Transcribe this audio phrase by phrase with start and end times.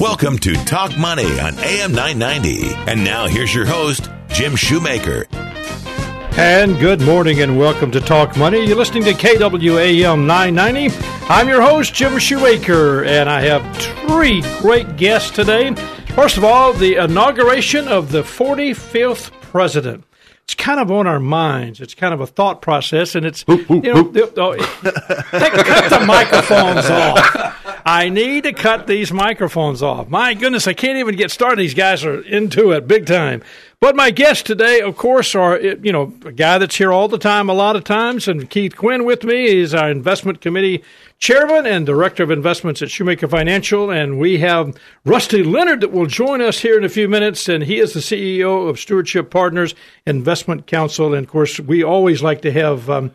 [0.00, 2.74] Welcome to Talk Money on AM 990.
[2.90, 5.26] And now here's your host, Jim Shoemaker.
[6.36, 8.66] And good morning and welcome to Talk Money.
[8.66, 10.94] You're listening to KWAM 990.
[11.28, 15.74] I'm your host, Jim Shoemaker, and I have three great guests today.
[16.14, 20.04] First of all, the inauguration of the 45th president.
[20.50, 21.80] It's kind of on our minds.
[21.80, 27.82] It's kind of a thought process, and it's, you know, oh, cut the microphones off.
[27.86, 30.08] I need to cut these microphones off.
[30.08, 31.60] My goodness, I can't even get started.
[31.60, 33.44] These guys are into it big time.
[33.80, 37.16] But my guests today, of course, are you know a guy that's here all the
[37.16, 39.48] time, a lot of times, and Keith Quinn with me.
[39.48, 40.84] He's our investment committee
[41.18, 46.04] chairman and director of investments at Shoemaker Financial, and we have Rusty Leonard that will
[46.04, 49.74] join us here in a few minutes, and he is the CEO of Stewardship Partners
[50.06, 52.90] Investment Counsel, and of course, we always like to have.
[52.90, 53.12] Um,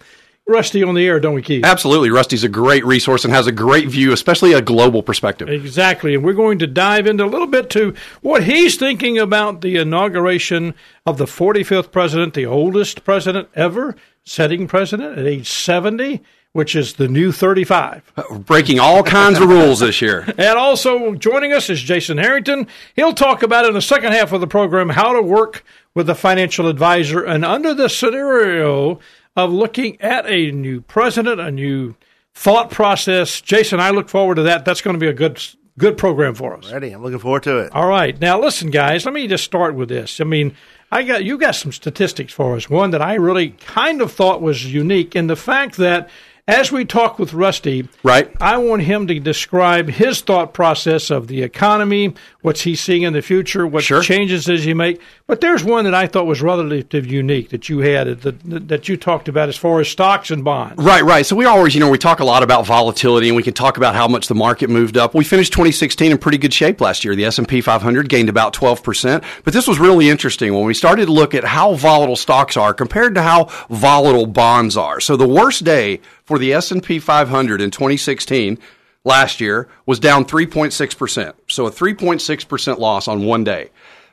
[0.48, 1.66] Rusty on the air, don't we, Keith?
[1.66, 2.12] Absolutely.
[2.12, 5.50] Rusty's a great resource and has a great view, especially a global perspective.
[5.50, 6.14] Exactly.
[6.14, 9.78] And we're going to dive into a little bit to what he's thinking about the
[9.78, 16.22] inauguration of the 45th president, the oldest president ever, sitting president at age 70,
[16.52, 18.14] which is the new 35.
[18.46, 20.32] Breaking all kinds of rules this year.
[20.38, 22.68] And also joining us is Jason Harrington.
[22.96, 25.66] He'll talk about in the second half of the program how to work
[25.96, 29.00] with a financial advisor and under the scenario
[29.36, 31.96] of looking at a new president, a new
[32.34, 33.42] thought process.
[33.42, 34.66] Jason, I look forward to that.
[34.66, 35.42] That's going to be a good
[35.78, 36.72] good program for us.
[36.72, 36.92] Ready.
[36.92, 37.74] I'm looking forward to it.
[37.74, 38.20] All right.
[38.20, 40.22] Now listen guys, let me just start with this.
[40.22, 40.56] I mean,
[40.92, 42.70] I got you got some statistics for us.
[42.70, 46.10] One that I really kind of thought was unique in the fact that
[46.48, 48.30] as we talk with Rusty, Right.
[48.40, 53.14] I want him to describe his thought process of the economy, what's he seeing in
[53.14, 54.02] the future, what Sure.
[54.04, 55.02] changes does he make.
[55.26, 58.96] But there's one that I thought was relatively unique that you had that, that you
[58.96, 60.76] talked about as far as stocks and bonds.
[60.78, 61.26] Right, right.
[61.26, 63.78] So we always, you know, we talk a lot about volatility and we can talk
[63.78, 65.16] about how much the market moved up.
[65.16, 67.16] We finished 2016 in pretty good shape last year.
[67.16, 69.24] The S&P 500 gained about 12%.
[69.44, 72.74] But this was really interesting when we started to look at how volatile stocks are
[72.74, 75.00] compared to how volatile bonds are.
[75.00, 78.60] So the worst day for the S&P 500 in 2016
[79.04, 81.34] last year was down 3.6%.
[81.48, 83.70] So a 3.6% loss on one day.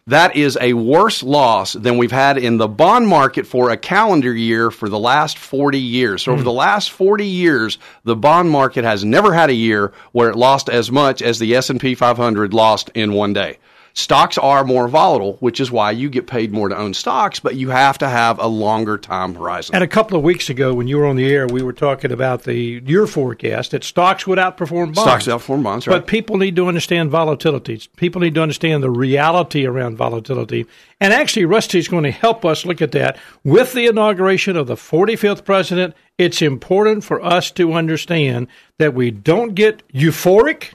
[0.09, 4.35] That is a worse loss than we've had in the bond market for a calendar
[4.35, 6.25] year for the last 40 years.
[6.25, 6.47] So over hmm.
[6.47, 10.69] the last 40 years, the bond market has never had a year where it lost
[10.69, 13.59] as much as the S&P 500 lost in one day.
[13.95, 17.57] Stocks are more volatile, which is why you get paid more to own stocks, but
[17.57, 19.75] you have to have a longer time horizon.
[19.75, 22.11] And a couple of weeks ago, when you were on the air, we were talking
[22.11, 25.01] about the your forecast that stocks would outperform bonds.
[25.01, 25.95] Stocks outperform bonds, right?
[25.95, 27.83] But people need to understand volatility.
[27.97, 30.67] People need to understand the reality around volatility.
[31.01, 33.19] And actually, Rusty's going to help us look at that.
[33.45, 38.49] With the inauguration of the 45th president, it's important for us to understand
[38.79, 40.73] that we don't get euphoric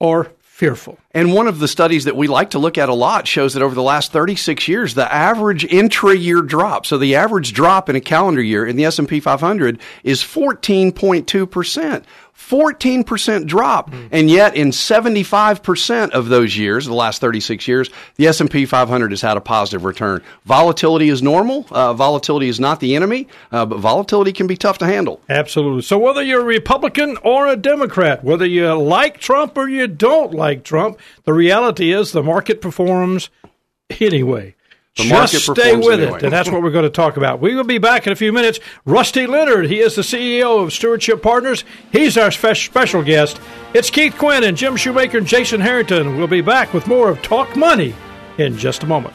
[0.00, 0.98] or fearful.
[1.12, 3.62] And one of the studies that we like to look at a lot shows that
[3.62, 8.00] over the last 36 years, the average intra-year drop, so the average drop in a
[8.00, 12.02] calendar year in the S&P 500 is 14.2%.
[12.38, 13.92] 14% drop.
[14.10, 19.20] And yet in 75% of those years, the last 36 years, the S&P 500 has
[19.20, 20.22] had a positive return.
[20.46, 21.66] Volatility is normal.
[21.70, 25.20] Uh, volatility is not the enemy, uh, but volatility can be tough to handle.
[25.28, 25.82] Absolutely.
[25.82, 30.32] So whether you're a Republican or a Democrat, whether you like Trump or you don't
[30.32, 33.30] like Trump, the reality is the market performs
[34.00, 34.54] anyway.
[34.98, 36.18] The Just stay with anyway.
[36.18, 37.40] it, and that's what we're going to talk about.
[37.40, 38.58] We will be back in a few minutes.
[38.84, 41.64] Rusty Leonard, he is the CEO of Stewardship Partners.
[41.92, 43.40] He's our spe- special guest.
[43.74, 46.18] It's Keith Quinn and Jim Shoemaker and Jason Harrington.
[46.18, 47.94] We'll be back with more of Talk Money
[48.38, 49.14] in just a moment.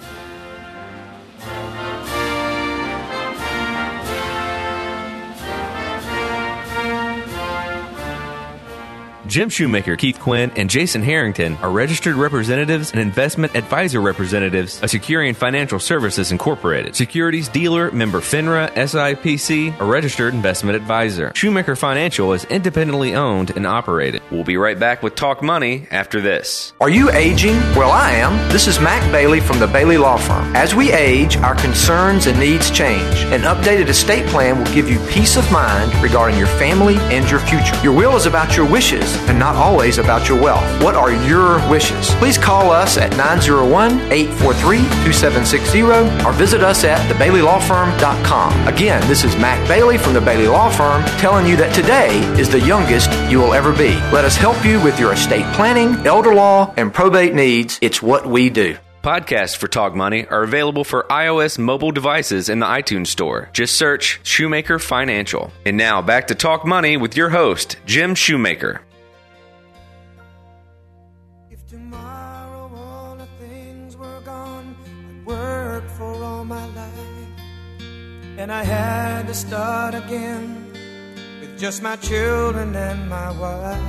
[9.33, 14.91] Jim Shoemaker, Keith Quinn, and Jason Harrington are registered representatives and investment advisor representatives of
[14.91, 21.31] Securian Financial Services Incorporated, securities dealer member FINRA SIPC, a registered investment advisor.
[21.33, 24.21] Shoemaker Financial is independently owned and operated.
[24.29, 26.73] We'll be right back with Talk Money after this.
[26.79, 27.55] Are you aging?
[27.75, 28.37] Well, I am.
[28.51, 30.55] This is Mac Bailey from the Bailey Law Firm.
[30.55, 33.17] As we age, our concerns and needs change.
[33.33, 37.39] An updated estate plan will give you peace of mind regarding your family and your
[37.39, 37.75] future.
[37.81, 40.63] Your will is about your wishes and not always about your wealth.
[40.83, 42.13] What are your wishes?
[42.15, 45.81] Please call us at 901 843 2760
[46.27, 48.67] or visit us at thebaileylawfirm.com.
[48.67, 52.49] Again, this is Mac Bailey from the Bailey Law Firm telling you that today is
[52.49, 53.95] the youngest you will ever be.
[54.11, 57.79] Let us help you with your estate planning, elder law, and probate needs.
[57.81, 58.77] It's what we do.
[59.03, 63.49] Podcasts for Talk Money are available for iOS mobile devices in the iTunes Store.
[63.51, 65.51] Just search Shoemaker Financial.
[65.65, 68.79] And now back to Talk Money with your host, Jim Shoemaker.
[78.43, 80.67] And I had to start again
[81.39, 83.79] with just my children and my wife.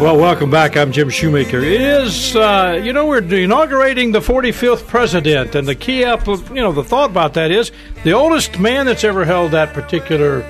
[0.00, 0.76] Well, welcome back.
[0.76, 1.58] I'm Jim Shoemaker.
[1.58, 6.54] It is, uh, you know, we're inaugurating the 45th president, and the key, app, you
[6.54, 7.70] know, the thought about that is
[8.02, 10.44] the oldest man that's ever held that particular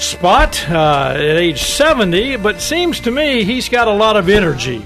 [0.00, 4.84] spot uh, at age 70, but seems to me he's got a lot of energy.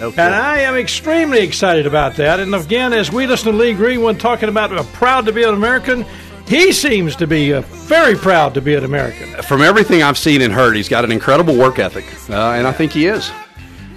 [0.00, 2.38] And I am extremely excited about that.
[2.38, 5.54] And again, as we listen to Lee Greenwood talking about uh, proud to be an
[5.54, 6.04] American,
[6.46, 9.30] he seems to be uh, very proud to be an American.
[9.42, 12.72] From everything I've seen and heard, he's got an incredible work ethic, uh, and I
[12.72, 13.30] think he is.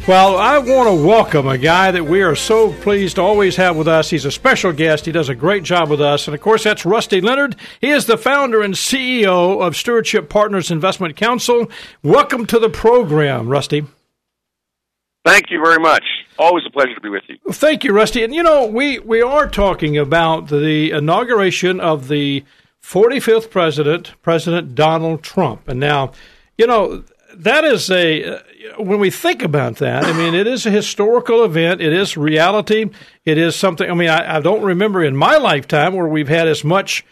[0.07, 3.75] Well, I want to welcome a guy that we are so pleased to always have
[3.75, 4.09] with us.
[4.09, 5.05] He's a special guest.
[5.05, 6.27] He does a great job with us.
[6.27, 7.55] And of course, that's Rusty Leonard.
[7.79, 11.69] He is the founder and CEO of Stewardship Partners Investment Counsel.
[12.01, 13.85] Welcome to the program, Rusty.
[15.25, 16.03] Thank you very much.
[16.37, 17.37] Always a pleasure to be with you.
[17.51, 18.23] Thank you, Rusty.
[18.23, 22.45] And you know, we, we are talking about the inauguration of the
[22.81, 25.67] 45th president, President Donald Trump.
[25.67, 26.13] And now,
[26.57, 27.03] you know,
[27.35, 28.39] that is a, uh,
[28.77, 31.81] when we think about that, I mean, it is a historical event.
[31.81, 32.89] It is reality.
[33.25, 36.47] It is something, I mean, I, I don't remember in my lifetime where we've had
[36.47, 37.05] as much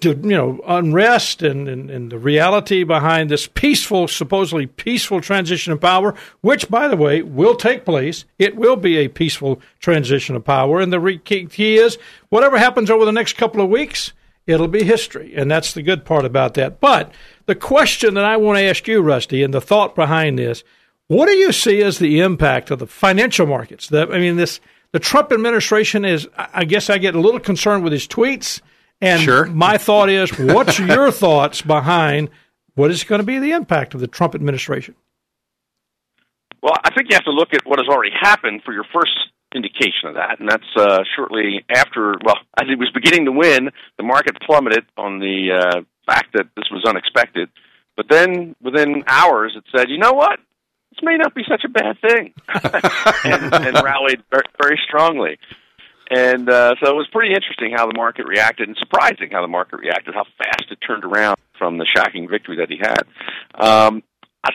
[0.00, 5.72] to you know unrest and, and, and the reality behind this peaceful, supposedly peaceful transition
[5.72, 8.24] of power, which by the way will take place.
[8.38, 11.98] It will be a peaceful transition of power, and the re- key is
[12.28, 14.12] whatever happens over the next couple of weeks,
[14.46, 16.80] it'll be history, and that's the good part about that.
[16.80, 17.12] But
[17.46, 20.62] the question that I want to ask you, Rusty, and the thought behind this,
[21.08, 23.88] what do you see as the impact of the financial markets?
[23.88, 24.60] That I mean, this
[24.92, 26.28] the Trump administration is.
[26.36, 28.60] I guess I get a little concerned with his tweets.
[29.00, 29.46] And Sure.
[29.46, 32.30] my thought is, what's your thoughts behind
[32.74, 34.94] what is going to be the impact of the Trump administration?
[36.62, 39.12] Well, I think you have to look at what has already happened for your first
[39.54, 42.14] indication of that, and that's uh, shortly after.
[42.24, 46.46] Well, as he was beginning to win, the market plummeted on the uh, fact that
[46.56, 47.50] this was unexpected.
[47.96, 50.40] But then, within hours, it said, "You know what?
[50.90, 52.34] This may not be such a bad thing,"
[53.24, 55.38] and, and rallied very, very strongly.
[56.10, 59.48] And uh, so it was pretty interesting how the market reacted, and surprising how the
[59.48, 63.02] market reacted, how fast it turned around from the shocking victory that he had.
[63.54, 64.02] Um,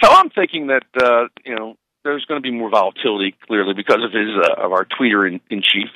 [0.01, 3.99] so I'm thinking that uh, you know there's going to be more volatility clearly because
[4.03, 5.89] of his uh, of our tweeter in, in chief.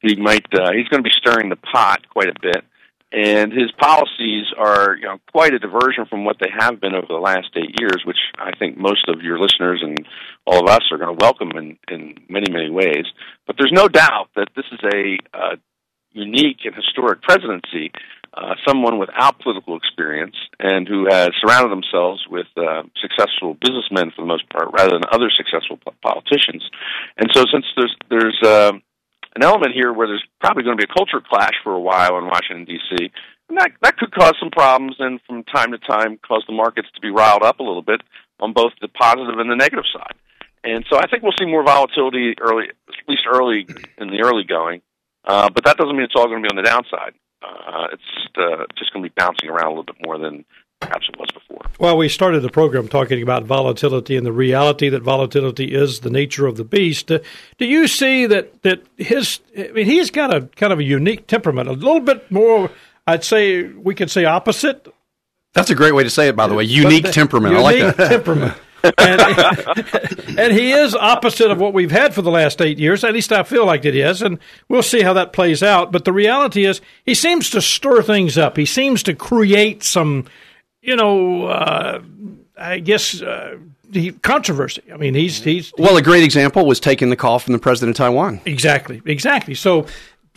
[0.00, 2.64] He might uh, he's going to be stirring the pot quite a bit,
[3.12, 7.06] and his policies are you know quite a diversion from what they have been over
[7.08, 10.06] the last eight years, which I think most of your listeners and
[10.46, 13.04] all of us are going to welcome in in many many ways.
[13.46, 15.56] But there's no doubt that this is a uh,
[16.12, 17.92] unique and historic presidency.
[18.34, 24.22] Uh, someone without political experience and who has surrounded themselves with uh, successful businessmen for
[24.22, 26.64] the most part, rather than other successful politicians.
[27.18, 28.72] And so, since there's there's uh,
[29.34, 32.18] an element here where there's probably going to be a culture clash for a while
[32.18, 33.10] in Washington D.C.,
[33.48, 36.88] and that that could cause some problems, and from time to time cause the markets
[36.94, 38.00] to be riled up a little bit
[38.40, 40.14] on both the positive and the negative side.
[40.64, 43.66] And so, I think we'll see more volatility early, at least early
[43.98, 44.80] in the early going.
[45.24, 47.14] Uh, but that doesn't mean it's all going to be on the downside.
[47.42, 50.44] Uh, it's uh, just going to be bouncing around a little bit more than
[50.82, 51.58] perhaps it was before.
[51.78, 56.10] Well, we started the program talking about volatility and the reality that volatility is the
[56.10, 57.10] nature of the beast.
[57.10, 57.18] Uh,
[57.58, 59.40] do you see that that his?
[59.56, 62.70] I mean, he's got a kind of a unique temperament, a little bit more.
[63.06, 64.86] I'd say we could say opposite.
[65.54, 66.64] That's a great way to say it, by the way.
[66.64, 67.54] Unique the- temperament.
[67.56, 68.08] Unique I like that.
[68.10, 68.54] temperament.
[68.98, 73.04] and, and he is opposite of what we've had for the last eight years.
[73.04, 75.92] At least I feel like it is, and we'll see how that plays out.
[75.92, 78.56] But the reality is, he seems to stir things up.
[78.56, 80.24] He seems to create some,
[80.82, 82.02] you know, uh,
[82.58, 83.56] I guess, uh,
[83.92, 84.82] he, controversy.
[84.92, 87.90] I mean, he's he's Well, a great example was taking the call from the president
[87.90, 88.40] of Taiwan.
[88.44, 89.54] exactly exactly.
[89.54, 89.86] So,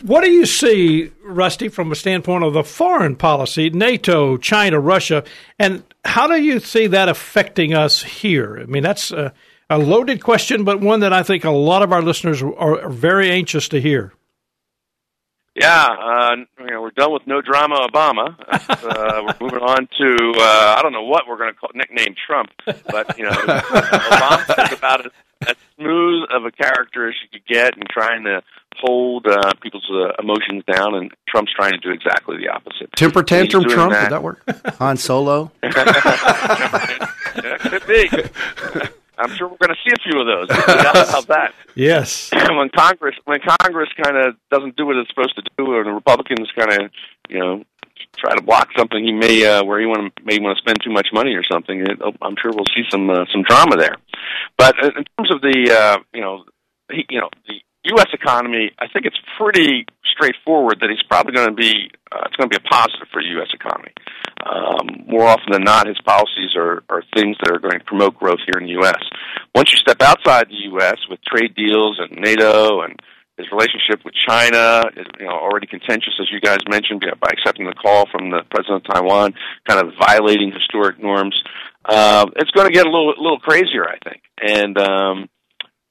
[0.02, 5.24] what do you see, Rusty, from a standpoint of the foreign policy, NATO, China, Russia,
[5.58, 8.58] and how do you see that affecting us here?
[8.60, 9.32] I mean, that's a,
[9.70, 12.88] a loaded question, but one that I think a lot of our listeners are, are
[12.90, 14.12] very anxious to hear.
[15.58, 18.36] Yeah, uh, you know, we're done with no drama Obama.
[18.46, 22.14] Uh, we're moving on to uh, I don't know what we're going to call nickname
[22.26, 25.12] Trump, but you know, Obama's about as,
[25.48, 28.42] as smooth of a character as you could get in trying to
[28.78, 32.92] hold uh, people's uh, emotions down, and Trump's trying to do exactly the opposite.
[32.92, 34.02] Temper tantrum Trump, that.
[34.02, 34.42] did that work?
[34.78, 35.52] Han Solo.
[37.44, 38.90] Yeah, could be.
[39.18, 40.48] I'm sure we're going to see a few of those.
[40.48, 41.54] No doubt about that.
[41.76, 42.30] Yes.
[42.32, 45.92] when Congress when Congress kind of doesn't do what it's supposed to do, or the
[45.92, 46.90] Republicans kind of
[47.28, 47.64] you know
[48.16, 50.78] try to block something, he may uh, where he want to may want to spend
[50.82, 51.80] too much money or something.
[51.82, 53.96] It, oh, I'm sure we'll see some uh, some drama there.
[54.56, 56.44] But in in terms of the uh, you know
[56.90, 57.60] he, you know the
[57.94, 58.08] U.S.
[58.12, 62.48] economy, I think it's pretty straightforward that he's probably going to be uh, it's going
[62.48, 63.50] to be a positive for the U.S.
[63.52, 63.92] economy.
[64.46, 68.16] Um, more often than not, his policies are, are things that are going to promote
[68.16, 69.02] growth here in the U.S.
[69.54, 70.96] Once you step outside the U.S.
[71.10, 72.94] with trade deals and NATO and
[73.36, 77.66] his relationship with China is you know already contentious, as you guys mentioned, by accepting
[77.66, 79.34] the call from the president of Taiwan,
[79.68, 81.36] kind of violating historic norms.
[81.84, 85.28] Uh, it's going to get a little little crazier, I think, and um,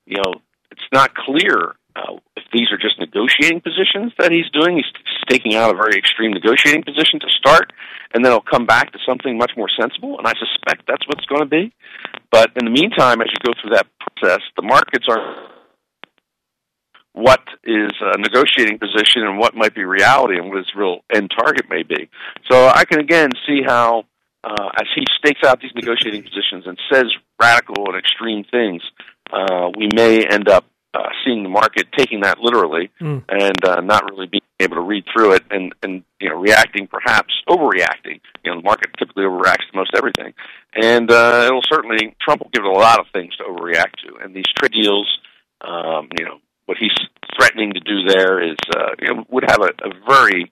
[0.06, 4.78] you know it's not clear uh, if these are just negotiating positions that he's doing.
[4.78, 4.92] He's
[5.30, 7.72] taking out a very extreme negotiating position to start,
[8.14, 10.18] and then he'll come back to something much more sensible.
[10.18, 11.74] And I suspect that's what's going to be.
[12.32, 15.50] But in the meantime, as you go through that process, the markets are
[17.14, 21.32] what is a negotiating position and what might be reality and what his real end
[21.38, 22.10] target may be.
[22.52, 24.04] So I can again see how,
[24.44, 27.06] uh, as he stakes out these negotiating positions and says
[27.42, 28.82] radical and extreme things,
[29.32, 33.24] uh, we may end up uh, seeing the market taking that literally Mm.
[33.28, 36.88] and uh, not really being able to read through it and, and you know reacting
[36.88, 38.18] perhaps overreacting.
[38.44, 40.34] You know the market typically overreacts to most everything,
[40.74, 44.24] and uh, it'll certainly Trump will give it a lot of things to overreact to.
[44.24, 45.08] And these trade deals,
[45.62, 46.38] um, you know,
[46.68, 46.96] what he's
[47.38, 50.52] threatening to do there is uh, you know, would have a, a very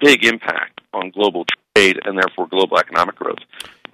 [0.00, 1.44] big impact on global
[1.76, 3.38] trade and therefore global economic growth.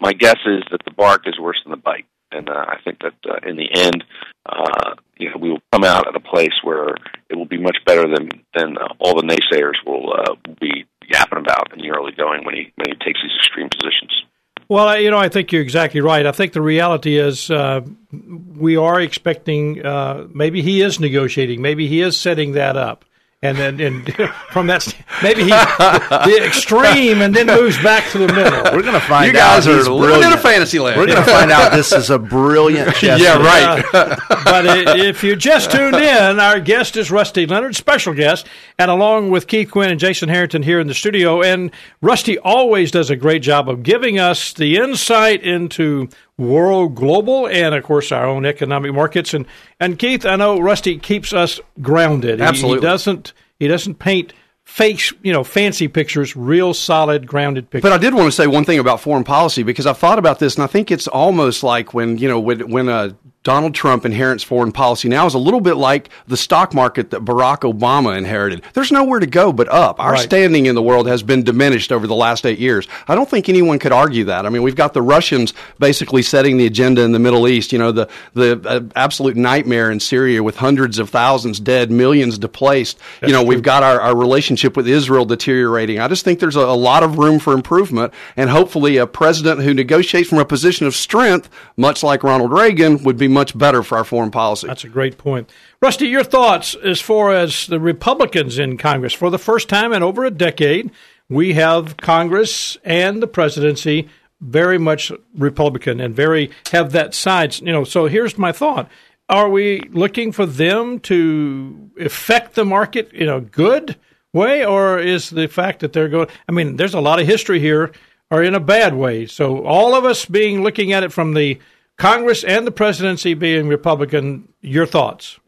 [0.00, 2.98] My guess is that the bark is worse than the bite, and uh, I think
[3.00, 4.04] that uh, in the end,
[4.46, 6.94] uh, you know, we will come out at a place where
[7.28, 11.38] it will be much better than than uh, all the naysayers will uh, be yapping
[11.38, 14.24] about in the early going when he when he takes these extreme positions.
[14.68, 16.26] Well, you know, I think you're exactly right.
[16.26, 17.80] I think the reality is uh,
[18.12, 23.06] we are expecting uh, maybe he is negotiating, maybe he is setting that up.
[23.40, 24.12] And then, and
[24.50, 24.84] from that,
[25.22, 28.62] maybe he the extreme, and then moves back to the middle.
[28.74, 30.98] We're going to find You guys out are he's living in a fantasy land.
[30.98, 33.46] We're going to find out this is a brilliant chess Yeah, move.
[33.46, 33.84] right.
[33.94, 38.48] Uh, but i- if you just tuned in, our guest is Rusty Leonard, special guest,
[38.76, 41.40] and along with Keith Quinn and Jason Harrington here in the studio.
[41.40, 41.70] And
[42.02, 47.74] Rusty always does a great job of giving us the insight into world, global, and
[47.74, 49.34] of course our own economic markets.
[49.34, 49.44] And
[49.78, 52.40] and Keith, I know Rusty keeps us grounded.
[52.40, 52.78] Absolutely.
[52.78, 54.32] he doesn't he doesn't paint
[54.64, 56.36] fake, you know, fancy pictures.
[56.36, 57.90] Real solid, grounded pictures.
[57.90, 60.38] But I did want to say one thing about foreign policy because I've thought about
[60.38, 63.10] this, and I think it's almost like when you know when when uh,
[63.48, 67.24] Donald Trump inherits foreign policy now is a little bit like the stock market that
[67.24, 68.60] Barack Obama inherited.
[68.74, 69.98] There's nowhere to go but up.
[69.98, 70.20] Our Right.
[70.20, 72.86] standing in the world has been diminished over the last eight years.
[73.08, 74.44] I don't think anyone could argue that.
[74.44, 77.72] I mean, we've got the Russians basically setting the agenda in the Middle East.
[77.72, 82.36] You know, the the uh, absolute nightmare in Syria with hundreds of thousands dead, millions
[82.36, 82.98] displaced.
[83.22, 86.00] you know, we've got our, our relationship with Israel deteriorating.
[86.00, 89.62] I just think there's a, a lot of room for improvement, and hopefully, a president
[89.62, 93.84] who negotiates from a position of strength, much like Ronald Reagan, would be much better
[93.84, 94.66] for our foreign policy.
[94.66, 95.48] That's a great point.
[95.80, 99.14] Rusty, your thoughts as far as the Republicans in Congress.
[99.14, 100.90] For the first time in over a decade,
[101.28, 104.08] we have Congress and the presidency
[104.40, 107.60] very much Republican and very have that side.
[107.60, 108.90] You know, so here's my thought.
[109.28, 113.96] Are we looking for them to affect the market in a good
[114.32, 116.28] way, or is the fact that they're going?
[116.48, 117.92] I mean, there's a lot of history here,
[118.32, 119.26] are in a bad way.
[119.26, 121.58] So all of us being looking at it from the
[121.98, 125.38] Congress and the presidency being Republican, your thoughts?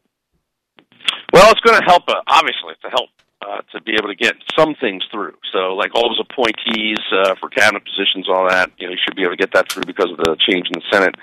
[1.33, 4.35] Well, it's going to help, uh, obviously, to help uh, to be able to get
[4.59, 5.35] some things through.
[5.53, 9.15] So, like all those appointees uh, for cabinet positions, all that, you know, you should
[9.15, 11.15] be able to get that through because of the change in the Senate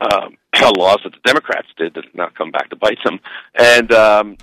[0.00, 0.36] um,
[0.76, 3.20] laws that the Democrats did that did not come back to bite them.
[3.54, 4.36] And, um,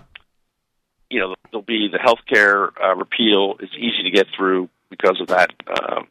[1.10, 5.20] you know, there'll be the health care uh, repeal is easy to get through because
[5.20, 6.04] of that uh,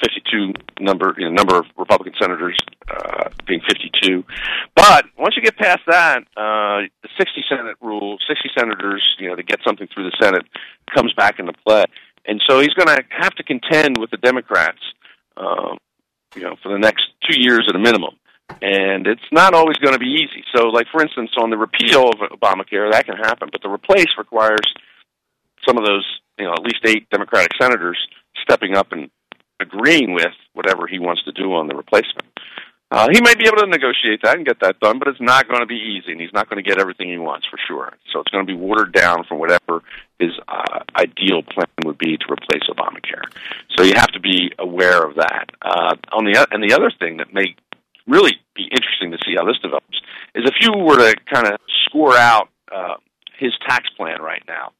[0.00, 2.56] 52 number, you know, number of Republican senators
[2.88, 4.24] uh, being 52.
[4.74, 9.36] But once you get past that, uh, the 60 Senate rule, 60 senators, you know,
[9.36, 10.44] to get something through the Senate
[10.94, 11.84] comes back into play.
[12.26, 14.80] And so he's going to have to contend with the Democrats,
[15.36, 15.78] um,
[16.34, 18.14] you know, for the next two years at a minimum.
[18.62, 20.42] And it's not always going to be easy.
[20.54, 24.08] So, like for instance, on the repeal of Obamacare, that can happen, but the replace
[24.16, 24.66] requires
[25.66, 26.06] some of those,
[26.38, 27.98] you know, at least eight Democratic senators
[28.42, 29.10] stepping up and
[29.60, 32.26] agreeing with whatever he wants to do on the replacement.
[32.90, 35.46] Uh, he may be able to negotiate that and get that done, but it's not
[35.46, 37.92] going to be easy, and he's not going to get everything he wants for sure.
[38.10, 39.82] So it's going to be watered down from whatever
[40.18, 43.24] his uh, ideal plan would be to replace Obamacare.
[43.76, 45.50] So you have to be aware of that.
[45.60, 47.54] Uh, on the and the other thing that may
[48.06, 50.00] really be interesting to see how this develops
[50.34, 52.94] is if you were to kind of score out uh,
[53.38, 54.72] his tax plan right now,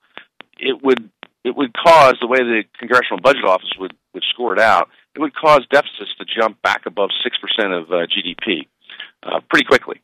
[0.59, 1.11] it would
[1.45, 4.89] it would cause the way the Congressional Budget Office would would score it out.
[5.15, 8.67] It would cause deficits to jump back above six percent of uh, GDP
[9.23, 10.01] uh, pretty quickly.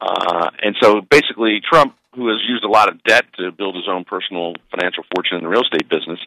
[0.00, 3.88] Uh, and so basically, Trump, who has used a lot of debt to build his
[3.88, 6.20] own personal financial fortune in the real estate business,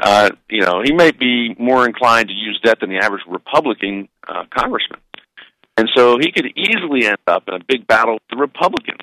[0.00, 4.08] uh, you know, he may be more inclined to use debt than the average Republican
[4.28, 5.00] uh, congressman.
[5.76, 9.02] And so he could easily end up in a big battle with the Republicans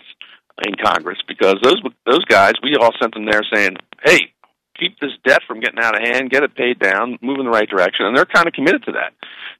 [0.65, 4.32] in Congress because those those guys, we all sent them there saying, "Hey,
[4.83, 7.51] keep this debt from getting out of hand, get it paid down, move in the
[7.51, 9.13] right direction, and they're kind of committed to that.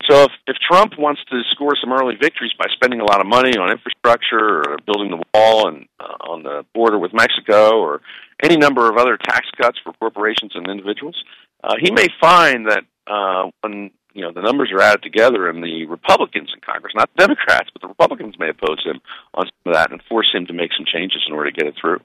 [0.09, 3.27] So if if Trump wants to score some early victories by spending a lot of
[3.27, 8.01] money on infrastructure or building the wall and uh, on the border with Mexico or
[8.43, 11.15] any number of other tax cuts for corporations and individuals,
[11.63, 15.63] uh, he may find that uh, when you know the numbers are added together and
[15.63, 18.99] the Republicans in Congress, not the Democrats, but the Republicans may oppose him
[19.33, 21.67] on some of that and force him to make some changes in order to get
[21.67, 21.99] it through.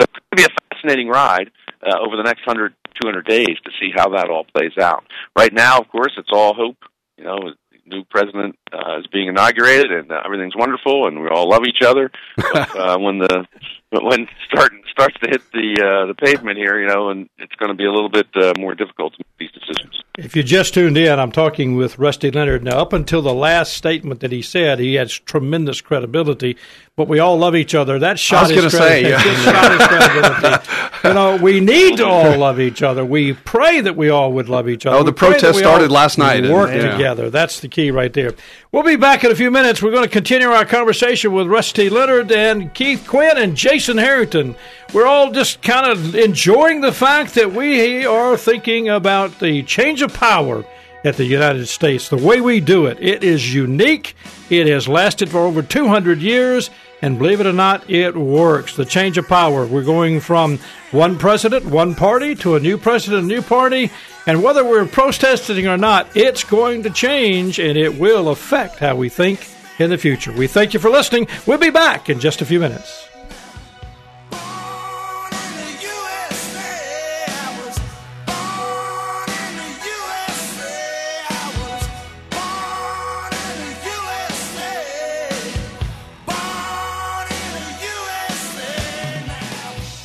[0.00, 1.50] So going to be a fascinating ride
[1.82, 5.04] uh, over the next 100, 200 days to see how that all plays out.
[5.36, 6.76] Right now, of course, it's all hope.
[7.18, 7.38] You know,
[7.86, 11.82] new president uh, is being inaugurated, and uh, everything's wonderful, and we all love each
[11.84, 12.10] other.
[12.52, 13.46] But, uh, when the
[13.90, 17.70] when start starts to hit the uh, the pavement here, you know, and it's going
[17.70, 20.02] to be a little bit uh, more difficult to make these decisions.
[20.18, 22.62] If you just tuned in, I'm talking with Rusty Leonard.
[22.64, 26.56] Now, up until the last statement that he said, he has tremendous credibility.
[26.94, 27.98] But we all love each other.
[28.00, 29.18] That shot I was his say, yeah.
[29.18, 30.68] shot credibility.
[31.04, 33.04] You know, we need to all love each other.
[33.04, 34.98] We pray that we all would love each other.
[34.98, 36.92] Oh, the protest started last night, and- Work yeah.
[36.92, 37.28] together.
[37.28, 38.34] That's the key right there.
[38.70, 39.82] We'll be back in a few minutes.
[39.82, 44.54] We're going to continue our conversation with Rusty Leonard and Keith Quinn and Jason Harrington.
[44.94, 50.02] We're all just kind of enjoying the fact that we are thinking about the change
[50.02, 50.64] of power
[51.04, 52.08] at the United States.
[52.08, 54.14] The way we do it, it is unique.
[54.50, 58.76] It has lasted for over 200 years, and believe it or not, it works.
[58.76, 59.66] The change of power.
[59.66, 60.58] We're going from
[60.92, 63.90] one president, one party, to a new president, a new party,
[64.26, 68.94] and whether we're protesting or not, it's going to change, and it will affect how
[68.94, 70.32] we think in the future.
[70.32, 71.26] We thank you for listening.
[71.46, 73.11] We'll be back in just a few minutes.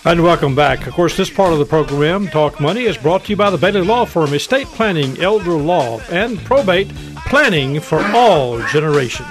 [0.06, 0.88] And welcome back.
[0.88, 3.58] Of course, this part of the program, Talk Money, is brought to you by the
[3.58, 6.90] Bailey Law Firm, estate planning, elder law, and probate
[7.28, 9.28] planning for all generations.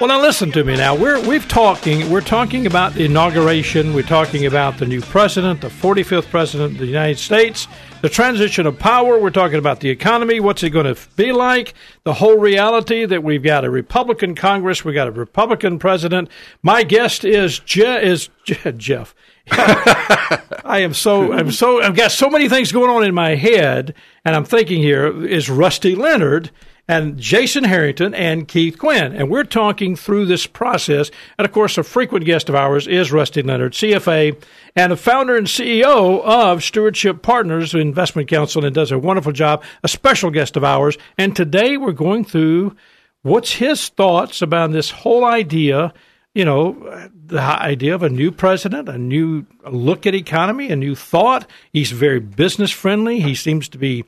[0.00, 0.76] Well, now listen to me.
[0.78, 3.92] Now we're we've talking we're talking about the inauguration.
[3.92, 7.68] We're talking about the new president, the 45th president of the United States.
[8.00, 9.18] the transition of power.
[9.18, 10.40] We're talking about the economy.
[10.40, 11.74] What's it going to be like?
[12.04, 16.30] The whole reality that we've got a Republican Congress, we've got a Republican president.
[16.62, 19.14] My guest is Je- is Je- Jeff.
[19.52, 23.94] I am so I'm so I've got so many things going on in my head,
[24.24, 26.50] and I'm thinking here is Rusty Leonard
[26.88, 29.12] and Jason Harrington and Keith Quinn.
[29.14, 31.10] And we're talking through this process.
[31.38, 34.42] And of course, a frequent guest of ours is Rusty Leonard, CFA,
[34.76, 39.62] and a founder and CEO of Stewardship Partners Investment Counsel, and does a wonderful job,
[39.82, 40.96] a special guest of ours.
[41.18, 42.76] And today we're going through
[43.22, 45.92] what's his thoughts about this whole idea
[46.34, 50.94] you know, the idea of a new president, a new look at economy, a new
[50.94, 51.48] thought.
[51.72, 53.20] He's very business friendly.
[53.20, 54.04] He seems to be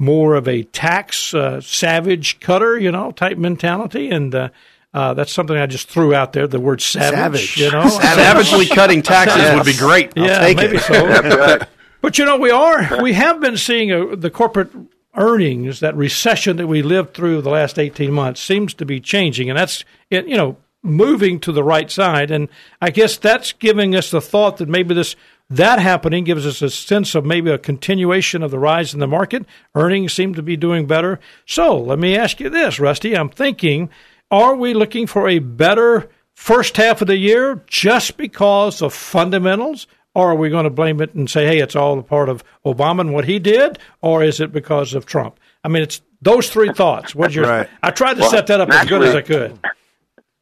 [0.00, 4.48] more of a tax uh, savage cutter, you know, type mentality, and uh,
[4.94, 6.46] uh, that's something I just threw out there.
[6.48, 7.56] The word savage, Savage.
[7.58, 9.54] you know, Savagely cutting taxes Yes.
[9.54, 10.12] would be great.
[10.16, 10.82] I'll yeah, take maybe it.
[10.82, 11.58] so.
[12.00, 14.70] but you know, we are we have been seeing a, the corporate
[15.14, 19.50] earnings that recession that we lived through the last eighteen months seems to be changing,
[19.50, 22.30] and that's it, you know moving to the right side.
[22.30, 22.48] And
[22.80, 25.14] I guess that's giving us the thought that maybe this
[25.50, 29.06] that happening gives us a sense of maybe a continuation of the rise in the
[29.08, 29.44] market.
[29.74, 31.18] Earnings seem to be doing better.
[31.44, 33.16] So let me ask you this, Rusty.
[33.16, 33.90] I'm thinking,
[34.30, 39.86] are we looking for a better first half of the year just because of fundamentals?
[40.14, 42.42] Or are we going to blame it and say, hey, it's all a part of
[42.64, 43.78] Obama and what he did?
[44.02, 45.38] Or is it because of Trump?
[45.62, 47.14] I mean, it's those three thoughts.
[47.14, 47.44] What's your?
[47.48, 47.68] Right.
[47.82, 49.58] I tried to Well, set that up as good as I could.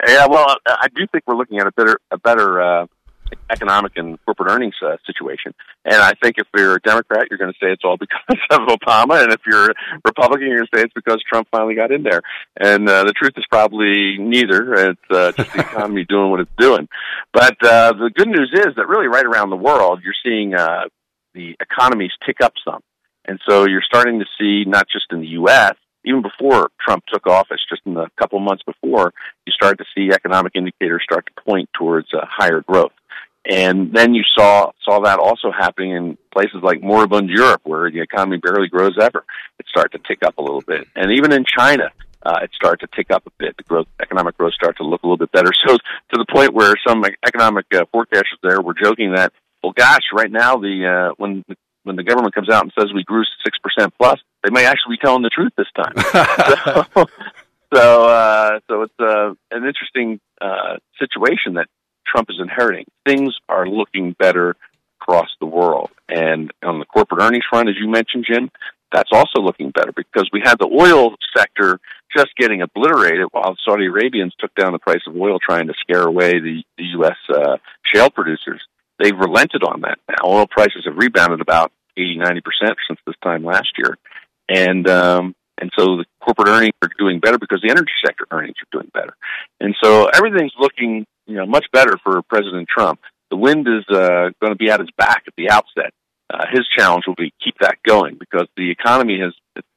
[0.07, 2.87] Yeah, well, I I do think we're looking at a better a better uh,
[3.51, 5.55] economic and corporate earnings uh, situation.
[5.85, 8.69] And I think if you're a Democrat, you're going to say it's all because of
[8.69, 11.93] Obama, and if you're a Republican, you're going to say it's because Trump finally got
[11.93, 12.23] in there.
[12.59, 14.91] And uh, the truth is probably neither.
[14.91, 16.89] It's uh, just the economy doing what it's doing.
[17.33, 20.85] But uh, the good news is that really right around the world, you're seeing uh,
[21.35, 22.81] the economies tick up some.
[23.27, 25.75] And so you're starting to see not just in the U.S.
[26.05, 29.13] Even before Trump took office, just in the couple months before,
[29.47, 32.93] you started to see economic indicators start to point towards uh, higher growth.
[33.49, 38.01] And then you saw saw that also happening in places like moribund Europe, where the
[38.01, 39.25] economy barely grows ever.
[39.59, 41.91] It started to tick up a little bit, and even in China,
[42.27, 43.57] uh, it started to tick up a bit.
[43.57, 45.51] The growth, economic growth, started to look a little bit better.
[45.67, 49.33] So to the point where some economic uh, forecasters there were joking that,
[49.63, 51.45] well, gosh, right now the uh, when
[51.85, 54.97] when the government comes out and says we grew six percent plus, they may actually
[54.97, 55.95] be telling the truth this time.
[56.95, 57.07] so,
[57.75, 61.67] so, uh, so it's uh, an interesting uh, situation that
[62.11, 62.87] Trump is inheriting.
[63.07, 64.57] Things are looking better
[65.01, 68.51] across the world, and on the corporate earnings front, as you mentioned, Jim,
[68.93, 71.79] that's also looking better because we had the oil sector
[72.17, 76.05] just getting obliterated while Saudi Arabians took down the price of oil, trying to scare
[76.05, 77.17] away the, the U.S.
[77.29, 77.57] Uh,
[77.93, 78.63] shale producers.
[78.99, 80.27] They've relented on that now.
[80.27, 83.97] Oil prices have rebounded about 80, 90 percent since this time last year,
[84.49, 88.57] and um, and so the corporate earnings are doing better because the energy sector earnings
[88.63, 89.15] are doing better,
[89.61, 93.01] and so everything's looking you know much better for President Trump.
[93.31, 95.93] The wind is uh, going to be at his back at the outset.
[96.33, 99.33] Uh, his challenge will be keep that going because the economy has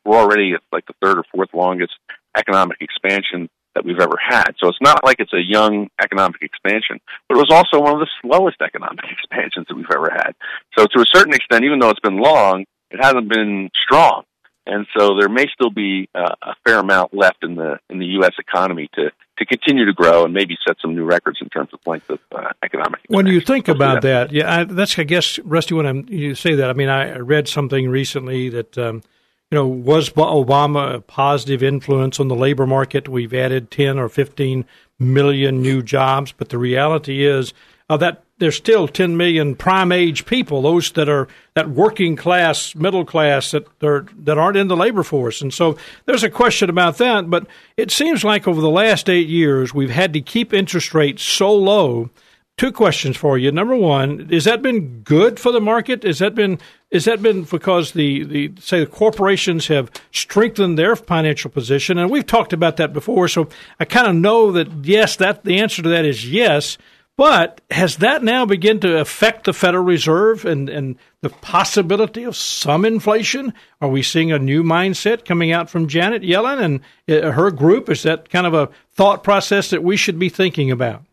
[0.06, 1.94] we're already at like the third or fourth longest
[2.36, 4.52] economic expansion that we've ever had.
[4.60, 8.00] So it's not like it's a young economic expansion, but it was also one of
[8.00, 10.34] the slowest economic expansions that we've ever had.
[10.78, 14.24] So to a certain extent, even though it's been long, it hasn't been strong.
[14.66, 18.06] And so there may still be uh, a fair amount left in the in the
[18.18, 18.34] U.S.
[18.38, 19.10] economy to
[19.42, 22.20] to continue to grow and maybe set some new records in terms of length of
[22.32, 23.02] uh, economic.
[23.08, 25.74] When you think about that, yeah, I, that's I guess Rusty.
[25.74, 29.02] When I'm, you say that, I mean, I read something recently that um,
[29.50, 33.10] you know was Obama a positive influence on the labor market?
[33.10, 34.66] We've added ten or fifteen
[35.00, 37.52] million new jobs, but the reality is
[37.90, 42.74] uh, that there's still 10 million prime age people, those that are that working class,
[42.74, 45.42] middle class that are that aren't in the labor force.
[45.44, 47.46] And so there's a question about that, but
[47.78, 51.54] it seems like over the last 8 years we've had to keep interest rates so
[51.54, 52.10] low.
[52.58, 53.52] Two questions for you.
[53.52, 56.04] Number one, has that been good for the market?
[56.04, 56.60] Has that been
[56.92, 62.00] has that been because the, the say the corporations have strengthened their financial position?
[62.00, 63.50] And we've talked about that before, so
[63.80, 66.80] I kind of know that yes, that the answer to that is yes.
[67.18, 72.36] But has that now begun to affect the Federal Reserve and, and the possibility of
[72.36, 73.54] some inflation?
[73.80, 77.90] Are we seeing a new mindset coming out from Janet Yellen and uh, her group?
[77.90, 81.04] Is that kind of a thought process that we should be thinking about?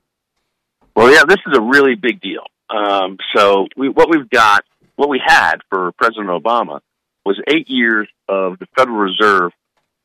[0.94, 2.44] Well, yeah, this is a really big deal.
[2.70, 4.64] Um, so we, what we've got,
[4.96, 6.80] what we had for President Obama
[7.24, 9.52] was eight years of the Federal Reserve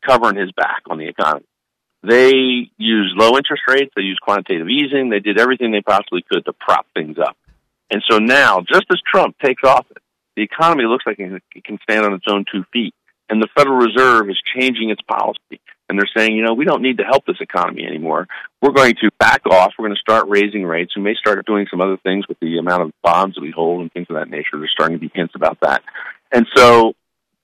[0.05, 1.45] covering his back on the economy.
[2.03, 6.43] They used low interest rates, they used quantitative easing, they did everything they possibly could
[6.45, 7.37] to prop things up.
[7.89, 10.03] And so now, just as Trump takes office,
[10.35, 12.93] the economy looks like it can stand on its own two feet.
[13.29, 15.61] And the Federal Reserve is changing its policy.
[15.87, 18.27] And they're saying, you know, we don't need to help this economy anymore.
[18.61, 19.73] We're going to back off.
[19.77, 20.95] We're going to start raising rates.
[20.95, 23.81] We may start doing some other things with the amount of bonds that we hold
[23.81, 24.57] and things of that nature.
[24.57, 25.83] There's starting to be hints about that.
[26.31, 26.93] And so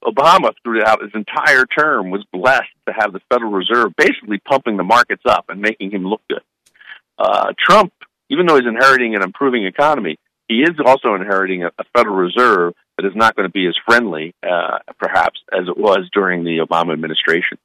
[0.04, 4.84] Obama, throughout his entire term, was blessed to have the Federal Reserve basically pumping the
[4.84, 6.42] markets up and making him look good.
[7.18, 7.92] Uh, Trump,
[8.30, 12.74] even though he's inheriting an improving economy, he is also inheriting a, a Federal Reserve
[12.98, 16.58] that is not going to be as friendly, uh, perhaps, as it was during the
[16.58, 17.58] Obama administration.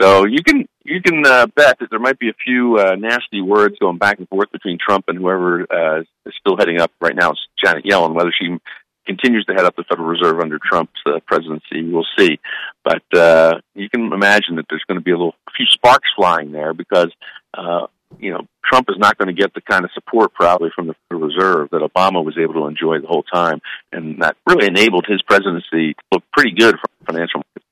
[0.00, 3.40] So you can you can uh, bet that there might be a few uh, nasty
[3.40, 7.14] words going back and forth between Trump and whoever uh, is still heading up right
[7.14, 7.30] now.
[7.30, 8.14] It's Janet Yellen.
[8.14, 8.58] Whether she
[9.06, 12.38] continues to head up the Federal Reserve under Trump's uh, presidency, we'll see.
[12.84, 16.08] But uh, you can imagine that there's going to be a little a few sparks
[16.16, 17.10] flying there because
[17.54, 17.86] uh,
[18.18, 20.94] you know, Trump is not going to get the kind of support probably from the
[21.08, 23.60] Federal Reserve that Obama was able to enjoy the whole time,
[23.92, 27.62] and that really enabled his presidency to look pretty good from financial market.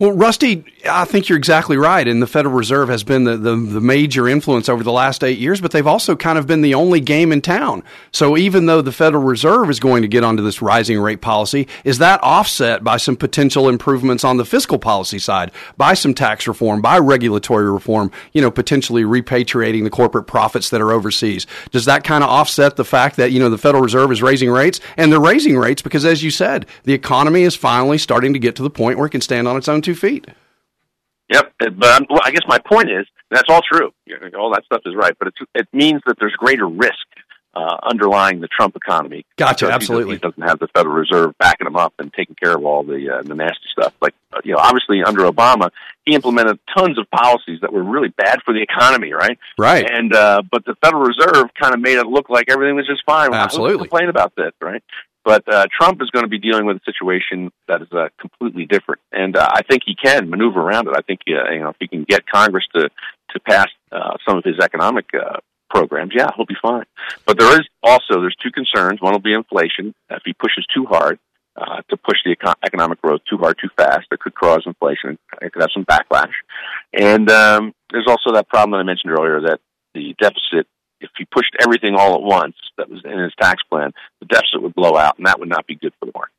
[0.00, 2.08] Well, Rusty, I think you're exactly right.
[2.08, 5.38] And the Federal Reserve has been the, the, the, major influence over the last eight
[5.38, 7.82] years, but they've also kind of been the only game in town.
[8.10, 11.68] So even though the Federal Reserve is going to get onto this rising rate policy,
[11.84, 16.48] is that offset by some potential improvements on the fiscal policy side, by some tax
[16.48, 21.46] reform, by regulatory reform, you know, potentially repatriating the corporate profits that are overseas?
[21.72, 24.48] Does that kind of offset the fact that, you know, the Federal Reserve is raising
[24.48, 24.80] rates?
[24.96, 28.56] And they're raising rates because, as you said, the economy is finally starting to get
[28.56, 30.26] to the point where it can stand on its own two feet.
[31.28, 33.92] Yep, but well, I guess my point is that's all true.
[34.36, 37.06] All that stuff is right, but it means that there's greater risk
[37.54, 39.24] uh, underlying the Trump economy.
[39.36, 40.14] Gotcha, absolutely.
[40.14, 43.18] He doesn't have the Federal Reserve backing him up and taking care of all the
[43.18, 43.92] uh, the nasty stuff.
[44.00, 45.70] Like uh, you know, obviously under Obama,
[46.04, 49.38] he implemented tons of policies that were really bad for the economy, right?
[49.58, 49.88] Right.
[49.88, 53.02] And uh, but the Federal Reserve kind of made it look like everything was just
[53.04, 53.34] fine.
[53.34, 53.88] Absolutely.
[53.88, 54.82] Complain about this, right?
[55.24, 58.64] But uh, Trump is going to be dealing with a situation that is uh, completely
[58.64, 60.94] different, and uh, I think he can maneuver around it.
[60.96, 62.88] I think uh, you know if he can get Congress to
[63.32, 66.84] to pass uh, some of his economic uh, programs, yeah, he'll be fine.
[67.26, 69.00] But there is also there's two concerns.
[69.00, 69.94] One will be inflation.
[70.08, 71.18] If he pushes too hard
[71.56, 75.18] uh, to push the econ- economic growth too hard, too fast, that could cause inflation.
[75.42, 76.32] It could have some backlash.
[76.92, 79.60] And um, there's also that problem that I mentioned earlier that
[79.94, 80.66] the deficit
[81.00, 84.62] if he pushed everything all at once that was in his tax plan, the deficit
[84.62, 86.34] would blow out, and that would not be good for the market.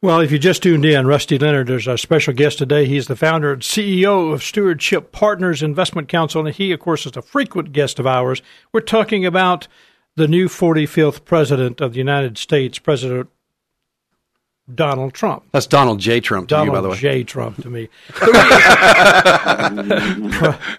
[0.00, 2.86] Well, if you just tuned in, Rusty Leonard is our special guest today.
[2.86, 7.16] He's the founder and CEO of Stewardship Partners Investment Counsel, and he, of course, is
[7.16, 8.40] a frequent guest of ours.
[8.72, 9.66] We're talking about
[10.14, 13.28] the new 45th President of the United States, President
[14.74, 15.44] Donald Trump.
[15.52, 16.20] That's Donald J.
[16.20, 16.96] Trump to Donald you, by the way.
[16.96, 17.24] J.
[17.24, 17.88] Trump to me.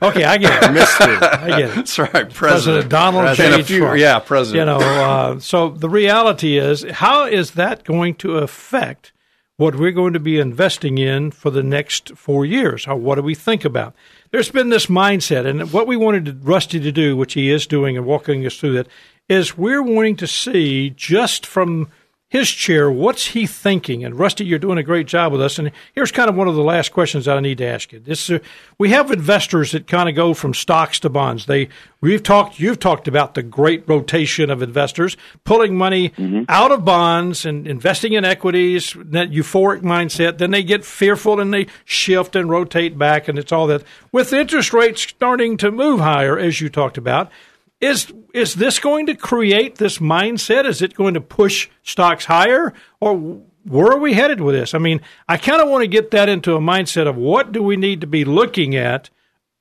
[0.01, 0.71] okay, I get it.
[0.73, 1.03] Mister.
[1.03, 1.75] I get it.
[1.75, 2.89] That's right, President, President.
[2.89, 3.65] Donald President.
[3.65, 3.79] J.
[3.79, 3.99] Trump.
[3.99, 4.59] Yeah, President.
[4.59, 9.11] You know, uh, so the reality is, how is that going to affect
[9.57, 12.85] what we're going to be investing in for the next four years?
[12.85, 13.95] How, what do we think about?
[14.31, 17.97] There's been this mindset, and what we wanted Rusty to do, which he is doing
[17.97, 18.87] and walking us through that,
[19.27, 21.89] is we're wanting to see just from
[22.29, 24.05] his chair, what's he thinking?
[24.05, 25.57] And Rusty, you're doing a great job with us.
[25.57, 27.99] And here's kind of one of the last questions that I need to ask you.
[27.99, 28.37] This, uh,
[28.77, 31.47] we have investors that kind of go from stocks to bonds.
[31.47, 31.69] They,
[32.01, 36.43] we've talked, you've talked about the great rotation of investors pulling money mm-hmm.
[36.49, 38.95] out of bonds and investing in equities.
[38.95, 40.37] That euphoric mindset.
[40.37, 43.83] Then they get fearful and they shift and rotate back, and it's all that.
[44.11, 47.31] With interest rates starting to move higher, as you talked about,
[47.81, 50.65] is is this going to create this mindset?
[50.65, 54.73] Is it going to push stocks higher, or where are we headed with this?
[54.73, 57.61] I mean, I kind of want to get that into a mindset of what do
[57.61, 59.09] we need to be looking at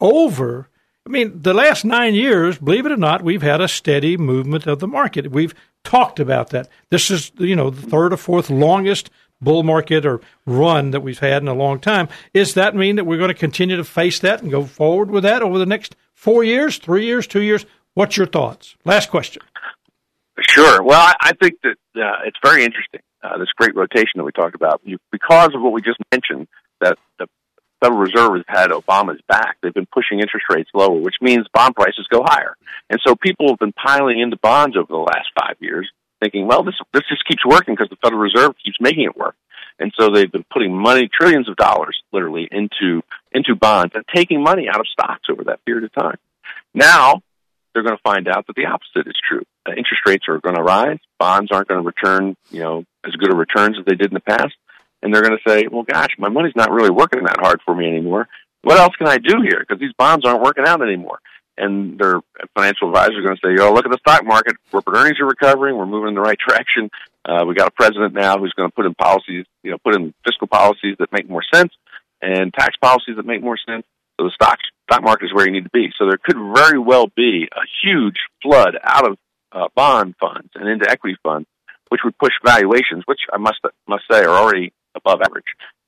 [0.00, 0.68] over.
[1.06, 4.66] I mean, the last nine years, believe it or not, we've had a steady movement
[4.66, 5.30] of the market.
[5.30, 6.68] We've talked about that.
[6.90, 11.18] This is, you know, the third or fourth longest bull market or run that we've
[11.18, 12.08] had in a long time.
[12.34, 15.22] Does that mean that we're going to continue to face that and go forward with
[15.22, 17.64] that over the next four years, three years, two years?
[17.98, 18.76] What's your thoughts?
[18.84, 19.42] Last question.
[20.40, 20.84] Sure.
[20.84, 24.54] Well, I, think that uh, it's very interesting, uh, this great rotation that we talked
[24.54, 24.80] about.
[24.84, 26.46] You, because of what we just mentioned,
[26.80, 27.26] that the
[27.82, 29.56] Federal Reserve has had Obama's back.
[29.60, 32.56] They've been pushing interest rates lower, which means bond prices go higher.
[32.88, 36.62] And so people have been piling into bonds over the last five years, thinking, well,
[36.62, 39.34] this this just keeps working because the Federal Reserve keeps making it work.
[39.80, 44.40] And so they've been putting money, trillions of dollars, literally, into into bonds and taking
[44.40, 46.18] money out of stocks over that period of time.
[46.74, 47.22] Now
[47.72, 49.42] they're going to find out that the opposite is true.
[49.66, 50.98] Uh, interest rates are going to rise.
[51.18, 54.14] Bonds aren't going to return, you know, as good a returns as they did in
[54.14, 54.54] the past.
[55.02, 57.74] And they're going to say, well, gosh, my money's not really working that hard for
[57.74, 58.28] me anymore.
[58.62, 59.60] What else can I do here?
[59.60, 61.20] Because these bonds aren't working out anymore.
[61.56, 62.20] and their
[62.54, 64.54] financial advisor is going to say, "Oh, look at the stock market.
[64.70, 65.76] Corporate earnings are recovering.
[65.76, 66.90] We're moving in the right direction.
[67.24, 69.94] Uh, we got a president now who's going to put in policies, you know, put
[69.94, 71.72] in fiscal policies that make more sense
[72.22, 73.84] and tax policies that make more sense.
[74.18, 74.58] So the stock
[74.90, 75.88] stock market is where you need to be.
[75.98, 79.18] So there could very well be a huge flood out of
[79.52, 81.46] uh, bond funds and into equity funds,
[81.90, 85.44] which would push valuations, which I must must say are already above average.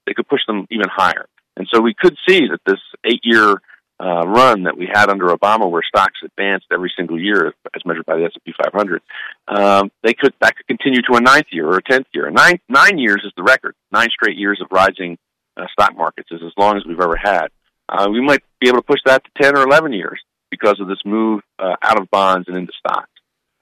[0.07, 1.27] They could push them even higher.
[1.57, 3.61] And so we could see that this eight year
[3.99, 8.07] uh, run that we had under Obama, where stocks advanced every single year as measured
[8.07, 9.03] by the S and P 500,
[9.49, 12.31] um, they could that could continue to a ninth year or a tenth year.
[12.31, 13.75] Nine nine years is the record.
[13.93, 15.19] Nine straight years of rising
[15.57, 17.49] uh, stock markets is as long as we've ever had.
[17.91, 20.87] Uh, we might be able to push that to ten or eleven years because of
[20.89, 23.11] this move uh, out of bonds and into stocks,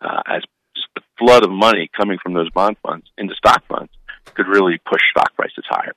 [0.02, 0.42] uh, as
[0.76, 3.90] just the flood of money coming from those bond funds into stock funds
[4.34, 5.92] could really push stock prices higher.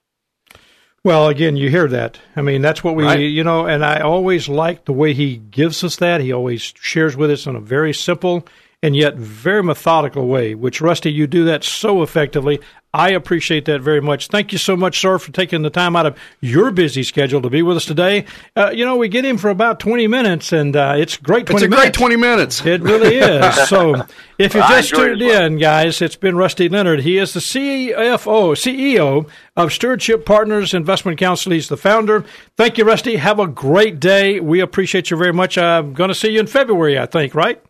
[1.04, 2.20] Well, again, you hear that.
[2.36, 3.20] I mean, that's what we, Right.
[3.20, 6.22] you know, and I always like the way he gives us that.
[6.22, 8.48] He always shares with us in a very simple
[8.84, 12.60] and yet very methodical way, which, Rusty, you do that so effectively.
[12.94, 14.28] I appreciate that very much.
[14.28, 17.50] Thank you so much, sir, for taking the time out of your busy schedule to
[17.50, 18.26] be with us today.
[18.54, 21.56] Uh, you know, we get him for about 20 minutes, and uh, it's great 20
[21.56, 21.84] It's a minutes.
[21.86, 22.66] great 20 minutes.
[22.66, 23.56] It really is.
[23.70, 24.06] So,
[24.38, 25.46] if you Well, just tuned well.
[25.46, 27.00] in, guys, it's been Rusty Leonard.
[27.02, 31.54] He is the CFO, CEO of Stewardship Partners Investment Counsel.
[31.54, 32.26] He's the founder.
[32.58, 33.16] Thank you, Rusty.
[33.16, 34.42] Have a great day.
[34.42, 35.58] We appreciate you very much.
[35.58, 37.62] I'm going to see you in February, I think, right?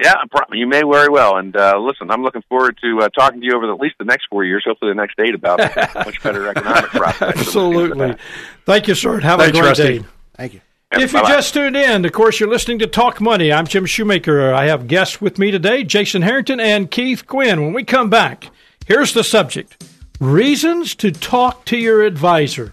[0.00, 0.14] Yeah,
[0.52, 1.36] you may very well.
[1.36, 3.96] And uh, listen, I'm looking forward to uh, talking to you over the, at least
[3.98, 5.58] the next four years, hopefully the next eight, about
[5.94, 7.40] much better economic prospects.
[7.40, 8.16] Absolutely.
[8.64, 9.98] Thank you, sir, have Thanks, a great Rusty.
[10.00, 10.04] day.
[10.34, 10.60] Thank you.
[10.92, 11.34] If you Bye-bye.
[11.34, 13.52] just tuned in, of course, you're listening to Talk Money.
[13.52, 14.52] I'm Jim Shoemaker.
[14.52, 17.62] I have guests with me today, Jason Harrington and Keith Quinn.
[17.62, 18.50] When we come back,
[18.86, 19.80] here's the subject
[20.18, 22.72] Reasons to talk to your advisor.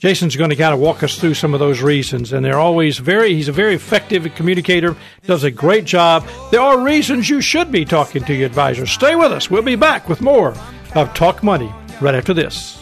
[0.00, 2.96] Jason's going to kind of walk us through some of those reasons, and they're always
[2.96, 6.26] very, he's a very effective communicator, does a great job.
[6.50, 8.86] There are reasons you should be talking to your advisor.
[8.86, 9.50] Stay with us.
[9.50, 10.54] We'll be back with more
[10.94, 12.79] of Talk Money right after this.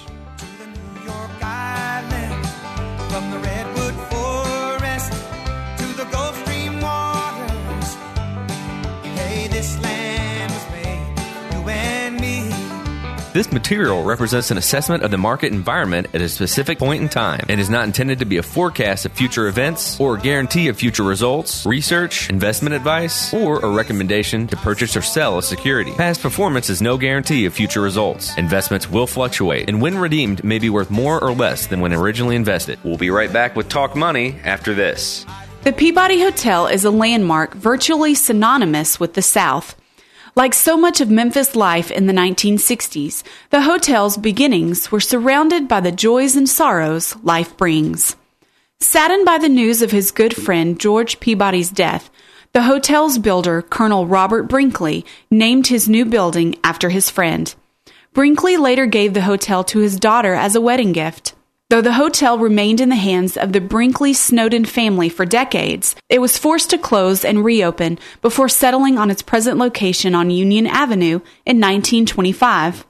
[13.38, 17.46] This material represents an assessment of the market environment at a specific point in time
[17.48, 20.76] and is not intended to be a forecast of future events or a guarantee of
[20.76, 25.92] future results, research, investment advice, or a recommendation to purchase or sell a security.
[25.92, 28.36] Past performance is no guarantee of future results.
[28.36, 32.34] Investments will fluctuate and when redeemed may be worth more or less than when originally
[32.34, 32.80] invested.
[32.82, 35.24] We'll be right back with Talk Money after this.
[35.62, 39.76] The Peabody Hotel is a landmark virtually synonymous with the South.
[40.38, 45.80] Like so much of Memphis life in the 1960s, the hotel's beginnings were surrounded by
[45.80, 48.14] the joys and sorrows life brings.
[48.78, 52.08] Saddened by the news of his good friend George Peabody's death,
[52.52, 57.52] the hotel's builder, Colonel Robert Brinkley, named his new building after his friend.
[58.12, 61.34] Brinkley later gave the hotel to his daughter as a wedding gift.
[61.70, 66.18] Though the hotel remained in the hands of the Brinkley Snowden family for decades, it
[66.18, 71.20] was forced to close and reopen before settling on its present location on Union Avenue
[71.44, 72.86] in 1925.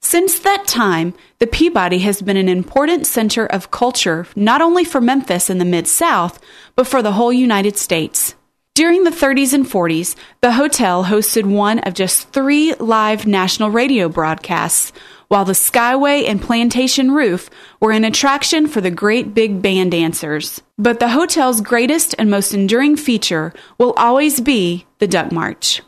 [0.00, 5.02] Since that time, the Peabody has been an important center of culture not only for
[5.02, 6.40] Memphis and the Mid South,
[6.74, 8.34] but for the whole United States.
[8.74, 14.08] During the 30s and 40s, the hotel hosted one of just three live national radio
[14.08, 14.90] broadcasts,
[15.30, 17.48] while the Skyway and Plantation Roof
[17.80, 20.60] were an attraction for the great big band dancers.
[20.76, 25.82] But the hotel's greatest and most enduring feature will always be the Duck March.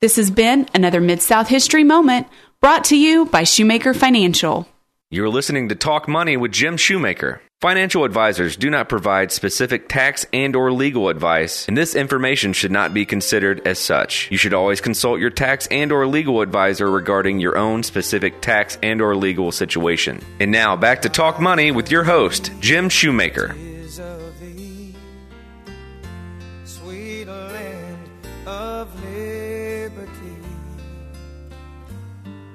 [0.00, 2.26] This has been another Mid South History Moment
[2.60, 4.68] brought to you by Shoemaker Financial.
[5.10, 7.40] You're listening to Talk Money with Jim Shoemaker.
[7.60, 12.70] Financial advisors do not provide specific tax and or legal advice, and this information should
[12.70, 14.30] not be considered as such.
[14.30, 18.78] You should always consult your tax and or legal advisor regarding your own specific tax
[18.80, 20.24] and or legal situation.
[20.38, 23.56] And now back to Talk Money with your host, Jim Shoemaker.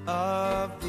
[0.06, 0.83] of.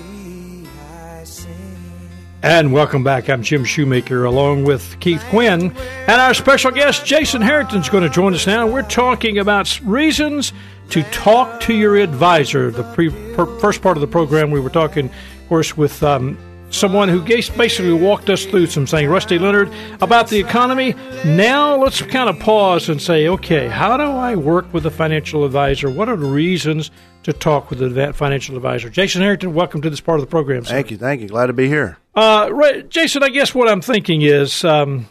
[2.45, 3.31] And welcome back.
[3.31, 5.75] I'm Jim Shoemaker along with Keith Quinn.
[6.07, 8.67] And our special guest, Jason Harrington, is going to join us now.
[8.67, 10.53] We're talking about reasons
[10.91, 12.71] to talk to your advisor.
[12.71, 16.37] The pre, per, first part of the program, we were talking, of course, with um,
[16.69, 20.95] someone who basically walked us through some saying, Rusty Leonard, about the economy.
[21.25, 25.47] Now let's kind of pause and say, okay, how do I work with a financial
[25.47, 25.89] advisor?
[25.89, 26.91] What are the reasons
[27.25, 28.89] to talk with a financial advisor?
[28.89, 30.65] Jason Harrington, welcome to this part of the program.
[30.65, 30.71] sir.
[30.73, 30.97] Thank you.
[30.97, 31.29] Thank you.
[31.29, 31.99] Glad to be here.
[32.15, 35.09] Uh, right, Jason, I guess what I'm thinking is, um,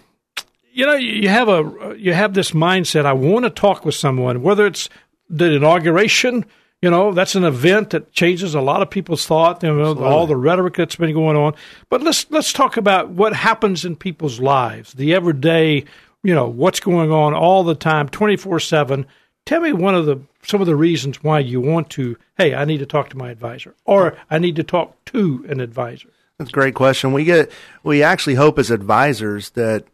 [0.71, 3.05] you know, you have a you have this mindset.
[3.05, 4.89] I want to talk with someone, whether it's
[5.29, 6.45] the inauguration.
[6.81, 9.63] You know, that's an event that changes a lot of people's thought.
[9.63, 11.53] You know, all the rhetoric that's been going on.
[11.89, 15.85] But let's let's talk about what happens in people's lives, the everyday.
[16.23, 19.05] You know, what's going on all the time, twenty four seven.
[19.45, 22.17] Tell me one of the some of the reasons why you want to.
[22.37, 25.59] Hey, I need to talk to my advisor, or I need to talk to an
[25.59, 26.09] advisor.
[26.37, 27.13] That's a great question.
[27.13, 27.51] We get
[27.83, 29.85] we actually hope as advisors that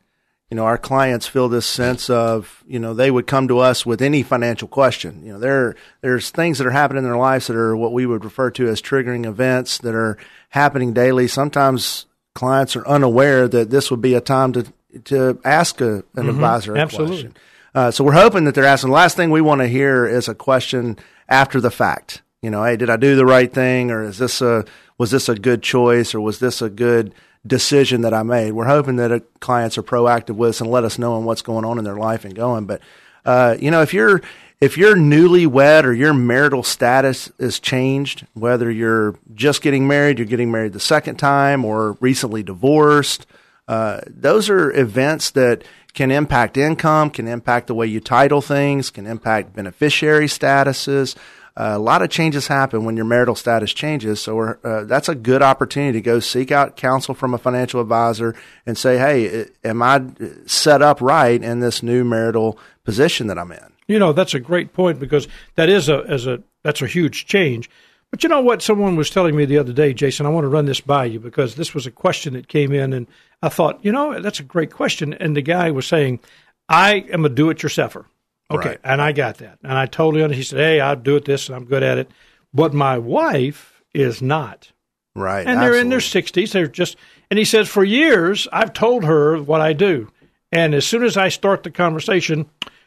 [0.50, 3.86] you know our clients feel this sense of you know they would come to us
[3.86, 5.22] with any financial question.
[5.26, 8.06] You know there there's things that are happening in their lives that are what we
[8.06, 10.18] would refer to as triggering events that are
[10.50, 11.28] happening daily.
[11.28, 14.66] Sometimes clients are unaware that this would be a time to
[15.04, 16.30] to ask a, an Mhm.
[16.30, 17.16] advisor a Absolutely.
[17.18, 17.36] question.
[17.74, 18.90] Uh, so we're hoping that they're asking.
[18.90, 20.98] The last thing we want to hear is a question
[21.28, 22.22] after the fact.
[22.42, 24.66] You know, hey, did I do the right thing, or is this a
[24.98, 27.14] was this a good choice, or was this a good
[27.46, 28.52] decision that I made?
[28.52, 31.66] We're hoping that uh, clients are proactive with us and let us know what's going
[31.66, 32.66] on in their life and going.
[32.66, 32.82] But
[33.26, 34.22] uh, you know, if you're
[34.62, 40.26] if you're newlywed or your marital status is changed, whether you're just getting married, you're
[40.26, 43.26] getting married the second time, or recently divorced,
[43.70, 45.64] uh, those are events that
[45.94, 51.16] can impact income, can impact the way you title things, can impact beneficiary statuses.
[51.56, 54.20] Uh, a lot of changes happen when your marital status changes.
[54.20, 58.34] So uh, that's a good opportunity to go seek out counsel from a financial advisor
[58.66, 60.04] and say, hey, am I
[60.48, 63.74] set up right in this new marital position that I'm in?
[63.88, 67.28] You know, that's a great point because that is a as a that's a huge
[67.28, 67.70] change.
[68.12, 68.62] But you know what?
[68.62, 70.26] Someone was telling me the other day, Jason.
[70.26, 72.92] I want to run this by you because this was a question that came in,
[72.94, 73.08] and
[73.44, 75.14] I thought, you know, that's a great question.
[75.14, 76.20] And the guy was saying,
[76.68, 78.06] "I am a do-it-yourselfer."
[78.52, 78.80] Okay, Right.
[78.84, 80.40] and I got that, and I totally understand.
[80.40, 82.10] He said, "Hey, I'll do it this, and I'm good at it,"
[82.52, 84.72] but my wife is not.
[85.16, 85.46] Right.
[85.46, 86.54] and they're in their sixties.
[86.54, 86.96] They're just,
[87.30, 90.12] and he says, for years I've told her what I do,
[90.52, 92.46] and as soon as I start the conversation,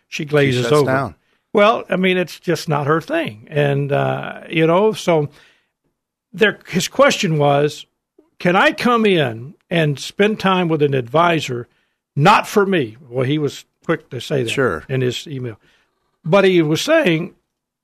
[0.09, 0.91] she glazes shuts over.
[0.91, 1.15] down.
[1.53, 5.29] Well, I mean, it's just not her thing, and uh, you know, so
[6.33, 6.59] there.
[6.69, 7.85] His question was,
[8.39, 11.69] can I come in and spend time with an advisor,
[12.17, 12.97] not for me?
[13.07, 14.85] Well, he was quick to say that Sure.
[14.89, 15.59] in his email,
[16.25, 17.35] but he was saying.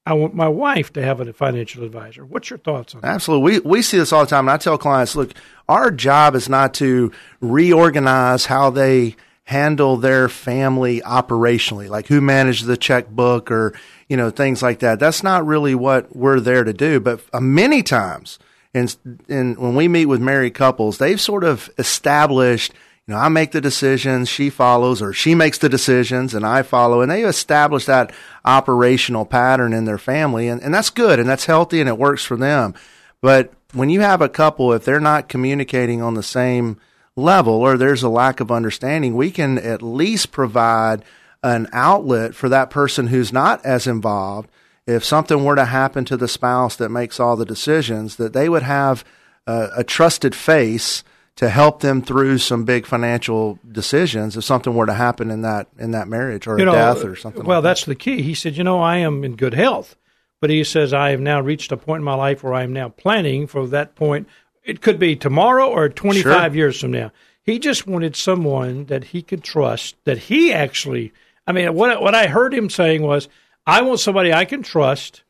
[0.06, 2.24] I want my wife to have a financial advisor.
[2.24, 3.08] What's your thoughts on that?
[3.08, 3.58] Absolutely.
[3.60, 4.48] We, we see this all the time.
[4.48, 5.34] And I tell clients, look,
[5.68, 7.12] our job is not to
[7.42, 9.16] reorganize how they
[9.48, 13.72] handle their family operationally, like who manages the checkbook or,
[14.06, 15.00] you know, things like that.
[15.00, 17.00] That's not really what we're there to do.
[17.00, 18.38] But uh, many times,
[18.74, 18.94] and,
[19.26, 22.74] and when we meet with married couples, they've sort of established,
[23.06, 26.60] you know, I make the decisions, she follows, or she makes the decisions and I
[26.60, 27.00] follow.
[27.00, 28.12] And they establish that
[28.44, 30.48] operational pattern in their family.
[30.48, 32.74] And, and that's good and that's healthy and it works for them.
[33.22, 36.78] But when you have a couple, if they're not communicating on the same
[37.18, 41.04] level or there's a lack of understanding, we can at least provide
[41.42, 44.48] an outlet for that person who's not as involved.
[44.86, 48.48] If something were to happen to the spouse that makes all the decisions, that they
[48.48, 49.04] would have
[49.46, 51.04] a, a trusted face
[51.36, 55.68] to help them through some big financial decisions if something were to happen in that
[55.78, 57.44] in that marriage or a death or something.
[57.44, 58.22] Well, like that's the key.
[58.22, 59.94] He said, you know, I am in good health,
[60.40, 62.72] but he says I have now reached a point in my life where I am
[62.72, 64.26] now planning for that point.
[64.68, 66.54] It could be tomorrow or 25 Sure.
[66.54, 67.10] years from now.
[67.42, 71.14] He just wanted someone that he could trust, that he actually,
[71.46, 73.28] I mean, what, what I heard him saying was,
[73.66, 75.22] I want somebody I can trust,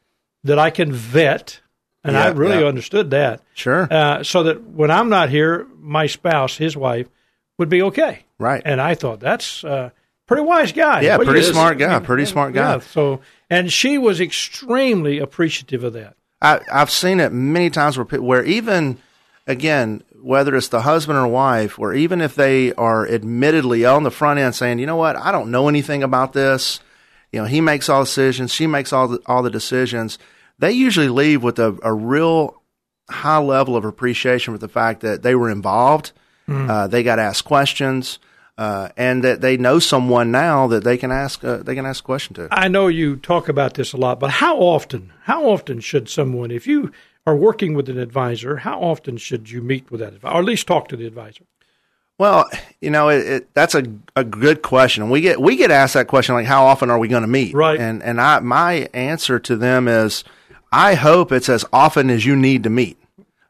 [0.43, 1.61] that I can vet.
[2.03, 2.67] And I really yeah.
[2.67, 3.43] understood that.
[3.55, 3.87] Sure.
[3.91, 7.09] Uh, so that when I'm not here, my spouse, his wife,
[7.59, 8.25] would be okay.
[8.39, 8.63] Right.
[8.65, 9.91] And I thought that's uh,
[10.27, 11.03] pretty wise guy.
[11.03, 12.75] Yeah, pretty smart guy, pretty smart guy.
[12.75, 13.21] Yeah, so
[13.51, 16.17] and she was extremely appreciative of that.
[16.41, 18.99] I, I've seen it many times where where even
[19.49, 24.11] again whether it's the husband or wife, where even if they are admittedly on the
[24.11, 26.81] front end saying, you know what, I don't know anything about this,
[27.33, 30.19] you know, he makes all the decisions, she makes all the all the decisions.
[30.59, 32.61] They usually leave with a, a real
[33.09, 36.13] high level of appreciation for the fact that they were involved,
[36.49, 36.69] Mm.
[36.71, 38.19] uh, they got asked questions,
[38.57, 42.03] uh, and that they know someone now that they can ask uh, they can ask
[42.03, 42.49] a question to.
[42.51, 45.13] I know you talk about this a lot, but how often?
[45.25, 46.91] How often should someone, if you
[47.29, 50.45] are working with an advisor, how often should you meet with that advisor, or at
[50.45, 51.45] least talk to the advisor?
[52.19, 52.51] Well,
[52.81, 53.85] you know, it, it, that's a,
[54.17, 55.09] a good question.
[55.11, 57.55] We get we get asked that question like, how often are we going to meet?
[57.55, 57.79] Right.
[57.79, 60.25] And and I my answer to them is,
[60.73, 62.99] I hope it's as often as you need to meet.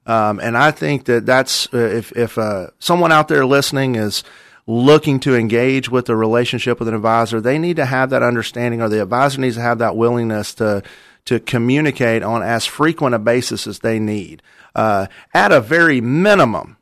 [0.05, 4.25] Um, and I think that that's uh, if if uh, someone out there listening is
[4.67, 8.83] looking to engage with a relationship with an advisor, they need to have that understanding,
[8.83, 10.83] or the advisor needs to have that willingness to
[11.29, 14.43] to communicate on as frequent a basis as they need.
[14.75, 16.79] Uh, at a very minimum,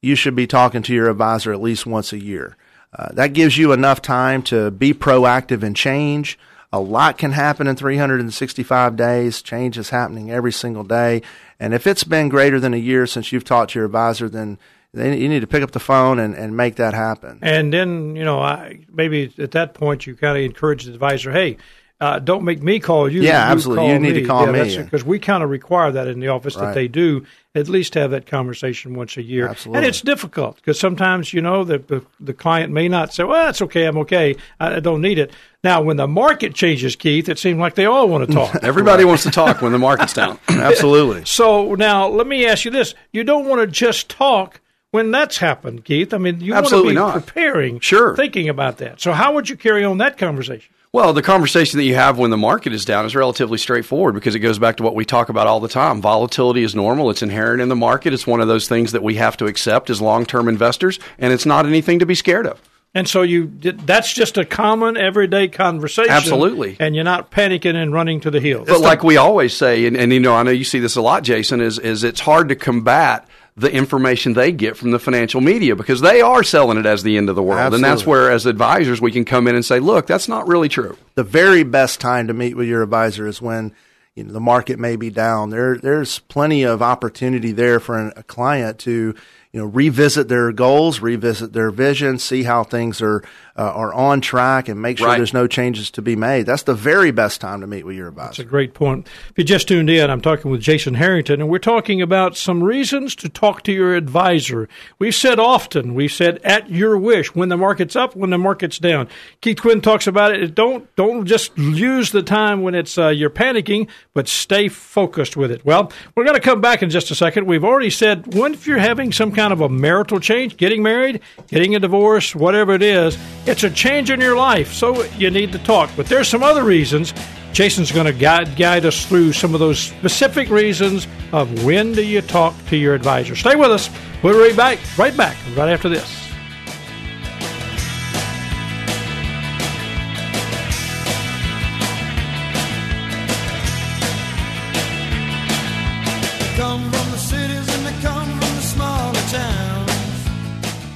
[0.00, 2.56] you should be talking to your advisor at least once a year.
[2.96, 6.38] Uh, that gives you enough time to be proactive and change.
[6.72, 9.42] A lot can happen in 365 days.
[9.42, 11.20] Change is happening every single day.
[11.60, 14.58] And if it's been greater than a year since you've talked to your advisor, then
[14.94, 17.38] you need to pick up the phone and, and make that happen.
[17.42, 21.30] And then, you know, I, maybe at that point you kind of encourage the advisor,
[21.30, 21.58] hey,
[22.02, 23.22] uh, don't make me call you.
[23.22, 23.88] Yeah, you absolutely.
[23.90, 24.20] You need me.
[24.22, 26.66] to call yeah, me because we kind of require that in the office Right.
[26.66, 27.24] that they do
[27.54, 29.46] at least have that conversation once a year.
[29.46, 29.78] Absolutely.
[29.78, 33.48] And it's difficult because sometimes you know the, the the client may not say, "Well,
[33.50, 35.30] it's okay, I'm okay, I, I don't need it."
[35.62, 38.54] Now, when the market changes, Keith, it seems like they all want to talk.
[38.62, 40.38] Everybody wants to talk when the market's down.
[40.48, 41.24] Absolutely.
[41.24, 45.38] So now let me ask you this: You don't want to just talk when that's
[45.38, 46.12] happened, Keith.
[46.12, 47.26] I mean, you Absolutely want to be not.
[47.26, 48.16] preparing, Sure.
[48.16, 49.00] thinking about that.
[49.00, 50.72] So how would you carry on that conversation?
[50.94, 54.34] Well, the conversation that you have when the market is down is relatively straightforward because
[54.34, 56.02] it goes back to what we talk about all the time.
[56.02, 57.08] Volatility is normal.
[57.08, 58.12] It's inherent in the market.
[58.12, 61.46] It's one of those things that we have to accept as long-term investors, and it's
[61.46, 62.60] not anything to be scared of.
[62.94, 66.10] And so you that's just a common everyday conversation.
[66.10, 66.76] Absolutely.
[66.78, 68.68] And you're not panicking and running to the hills.
[68.68, 71.00] But like we always say, and, and you know, I know you see this a
[71.00, 73.26] lot, Jason, is is it's hard to combat
[73.56, 77.16] the information they get from the financial media because they are selling it as the
[77.18, 77.74] end of the world.
[77.74, 80.68] And that's where as advisors we can come in and say, look, that's not really
[80.68, 80.96] true.
[81.14, 83.72] the very best time to meet with your advisor is when
[84.14, 85.50] you know the market may be down.
[85.50, 89.14] There, there's plenty of opportunity there for an, a client to
[89.52, 93.22] you know revisit their goals, revisit their vision, see how things are
[93.56, 95.16] uh, are on track, and make sure Right.
[95.18, 96.46] there's no changes to be made.
[96.46, 98.28] That's the very best time to meet with your advisor.
[98.28, 99.06] That's a great point.
[99.30, 102.62] If you just tuned in, I'm talking with Jason Harrington, and we're talking about some
[102.62, 104.68] reasons to talk to your advisor.
[104.98, 108.78] We've said often, we've said at your wish, when the market's up, when the market's
[108.78, 109.08] down.
[109.40, 110.54] Keith Quinn talks about it.
[110.54, 115.50] Don't don't just use the time when it's uh, you're panicking, but stay focused with
[115.50, 115.64] it.
[115.64, 117.46] Well, we're going to come back in just a second.
[117.46, 121.20] We've already said when if you're having some kind of a marital change, getting married,
[121.48, 123.16] getting a divorce, whatever it is,
[123.46, 125.90] it's a change in your life, so you need to talk.
[125.96, 127.12] But there's some other reasons.
[127.52, 132.04] Jason's going to guide, guide us through some of those specific reasons of when do
[132.04, 133.36] you talk to your advisor.
[133.36, 133.90] Stay with us.
[134.22, 136.21] We'll be right back, right back, right after this.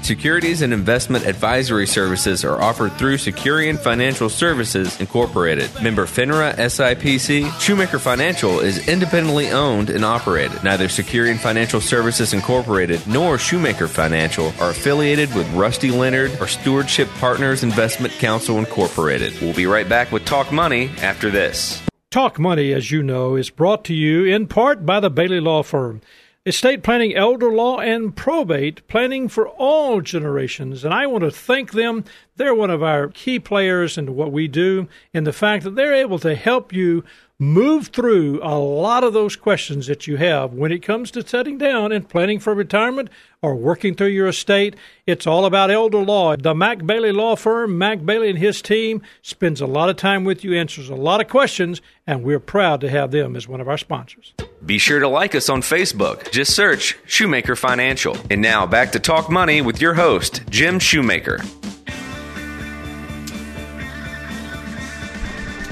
[0.07, 5.69] Securities and investment advisory services are offered through Securian Financial Services Incorporated.
[5.83, 10.63] Member FINRA SIPC, Shoemaker Financial is independently owned and operated.
[10.63, 17.09] Neither Securian Financial Services Incorporated nor Shoemaker Financial are affiliated with Rusty Leonard or Stewardship
[17.19, 19.37] Partners Investment Counsel Incorporated.
[19.41, 21.83] We'll be right back with Talk Money after this.
[22.13, 25.65] Talk Money, as you know, is brought to you in part by the Bailey Law
[25.65, 26.01] Firm.
[26.47, 30.85] Estate planning, elder law, and probate planning for all generations.
[30.85, 32.05] And I want to thank them.
[32.37, 35.93] They're one of our key players in what we do, in the fact that they're
[35.93, 37.03] able to help you
[37.37, 41.59] move through a lot of those questions that you have when it comes to setting
[41.59, 43.11] down and planning for retirement
[43.47, 44.75] or working through your estate.
[45.07, 46.35] It's all about elder law.
[46.35, 50.25] The Mac Bailey Law Firm, Mac Bailey and his team, spends a lot of time
[50.25, 53.61] with you, answers a lot of questions, and we're proud to have them as one
[53.61, 54.35] of our sponsors.
[54.65, 56.33] Be sure to like us on Facebook.
[56.33, 58.17] Just search Shoemaker Financial.
[58.33, 61.39] And now back to Talk Money with your host, Jim Shoemaker.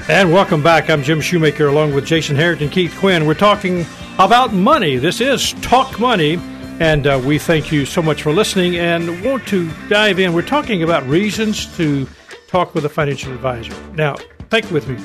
[0.07, 0.89] And welcome back.
[0.89, 3.25] I'm Jim Shoemaker along with Jason Harrington, Keith Quinn.
[3.25, 3.85] We're talking
[4.17, 4.95] about money.
[4.95, 6.39] This is Talk Money,
[6.79, 10.33] and uh, we thank you so much for listening and want to dive in.
[10.33, 12.07] We're talking about reasons to
[12.47, 13.73] talk with a financial advisor.
[13.93, 14.15] Now,
[14.49, 14.97] think with me.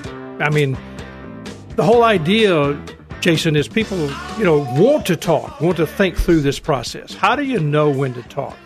[0.45, 0.77] I mean,
[1.77, 2.81] the whole idea,
[3.21, 3.99] Jason, is people,
[4.37, 7.14] you know, want to talk, want to think through this process.
[7.14, 8.57] How do you know when to talk?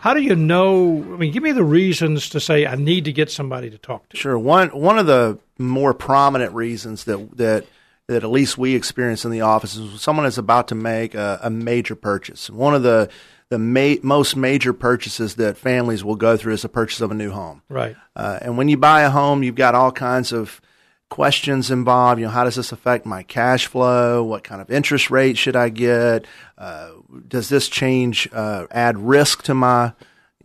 [0.00, 0.98] How do you know?
[1.12, 4.08] I mean, give me the reasons to say I need to get somebody to talk
[4.10, 4.16] to.
[4.16, 4.38] Sure.
[4.38, 7.66] One one of the more prominent reasons that that
[8.08, 11.14] that at least we experience in the office is when someone is about to make
[11.14, 12.48] a, a major purchase.
[12.48, 13.08] One of the
[13.48, 17.14] the ma- most major purchases that families will go through is the purchase of a
[17.14, 17.62] new home.
[17.68, 17.96] Right.
[18.16, 20.60] Uh, and when you buy a home, you've got all kinds of
[21.10, 22.18] questions involved.
[22.20, 24.24] You know, how does this affect my cash flow?
[24.24, 26.26] What kind of interest rate should I get?
[26.58, 26.90] Uh,
[27.28, 29.92] does this change uh, add risk to my,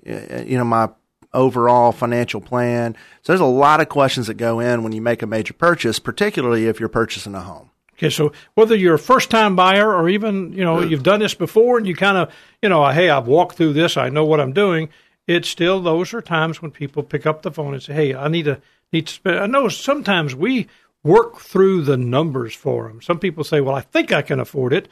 [0.05, 0.89] you know, my
[1.33, 2.95] overall financial plan?
[3.21, 5.99] So there's a lot of questions that go in when you make a major purchase,
[5.99, 7.69] particularly if you're purchasing a home.
[7.93, 11.35] Okay, so whether you're a first time buyer or even, you know, you've done this
[11.35, 14.39] before and you kind of, you know, hey, I've walked through this, I know what
[14.39, 14.89] I'm doing,
[15.27, 18.27] it's still those are times when people pick up the phone and say, "Hey, I
[18.27, 18.59] need to
[18.91, 20.67] need to spend." I know sometimes we
[21.03, 23.01] work through the numbers for them.
[23.01, 24.87] Some people say, "Well, I think I can afford it,"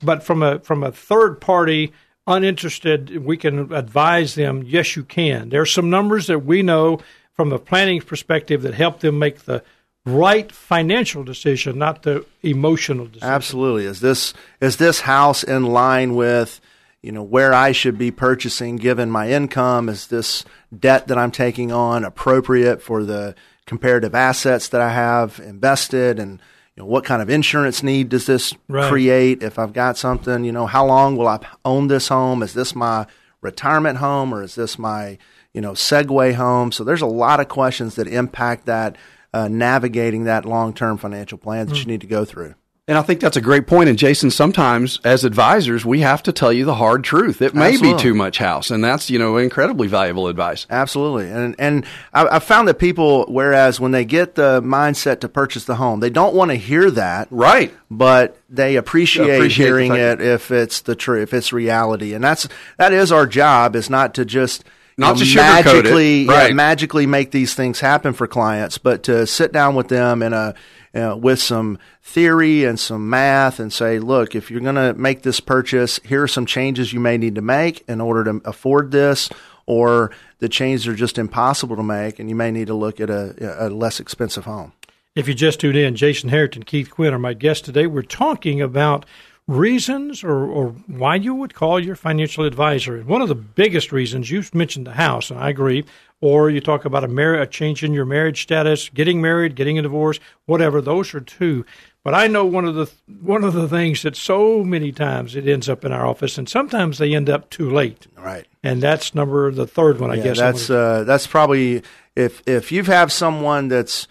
[0.00, 1.92] but from a from a third party
[2.26, 5.50] uninterested, we can advise them, yes, you can.
[5.50, 7.00] There are some numbers that we know
[7.32, 9.62] from a planning perspective that help them make the
[10.06, 13.28] right financial decision, not the emotional decision.
[13.28, 13.86] Absolutely.
[13.86, 16.60] Is this is this house in line with
[17.02, 19.88] you know where I should be purchasing given my income?
[19.88, 20.44] Is this
[20.76, 23.34] debt that I'm taking on appropriate for the
[23.66, 26.40] comparative assets that I have invested and
[26.76, 28.88] you know, what kind of insurance need does this right.
[28.88, 29.42] create?
[29.42, 32.42] If I've got something, you know, how long will I own this home?
[32.42, 33.06] Is this my
[33.40, 35.18] retirement home or is this my,
[35.52, 36.72] you know, Segway home?
[36.72, 38.96] So there's a lot of questions that impact that
[39.32, 41.80] uh, navigating that long term financial plan that mm.
[41.80, 42.54] you need to go through.
[42.86, 43.88] And I think that's a great point.
[43.88, 47.40] And Jason, sometimes as advisors, we have to tell you the hard truth.
[47.40, 47.96] It may Absolutely.
[47.96, 50.66] be too much house, and that's you know incredibly valuable advice.
[50.68, 51.30] Absolutely.
[51.30, 55.64] And and I, I found that people, whereas when they get the mindset to purchase
[55.64, 57.72] the home, they don't want to hear that, right?
[57.90, 62.48] But they appreciate, appreciate hearing it if it's the truth, if it's reality, and that's
[62.76, 63.76] that is our job.
[63.76, 64.62] Is not to just
[64.98, 66.48] not you know, to magically, right.
[66.48, 70.34] yeah, magically make these things happen for clients, but to sit down with them in
[70.34, 70.54] a
[70.94, 75.22] uh, with some theory and some math and say, look, if you're going to make
[75.22, 78.90] this purchase, here are some changes you may need to make in order to afford
[78.90, 79.28] this,
[79.66, 83.10] or the changes are just impossible to make, and you may need to look at
[83.10, 84.72] a, a less expensive home.
[85.14, 87.86] If you just tuned in, Jason Harrington, Keith Quinn are my guests today.
[87.86, 89.06] We're talking about
[89.46, 93.00] reasons or, or why you would call your financial advisor.
[93.02, 95.84] One of the biggest reasons, you've mentioned the house, and I agree,
[96.24, 99.78] or you talk about a, mar- a change in your marriage status, getting married, getting
[99.78, 100.80] a divorce, whatever.
[100.80, 101.66] Those are two.
[102.02, 105.46] But I know one of the one of the things that so many times it
[105.46, 108.06] ends up in our office, and sometimes they end up too late.
[108.16, 108.46] Right.
[108.62, 110.38] And that's number the third one, I yeah, guess.
[110.38, 111.82] That's uh, that's probably
[112.16, 114.08] if if you have someone that's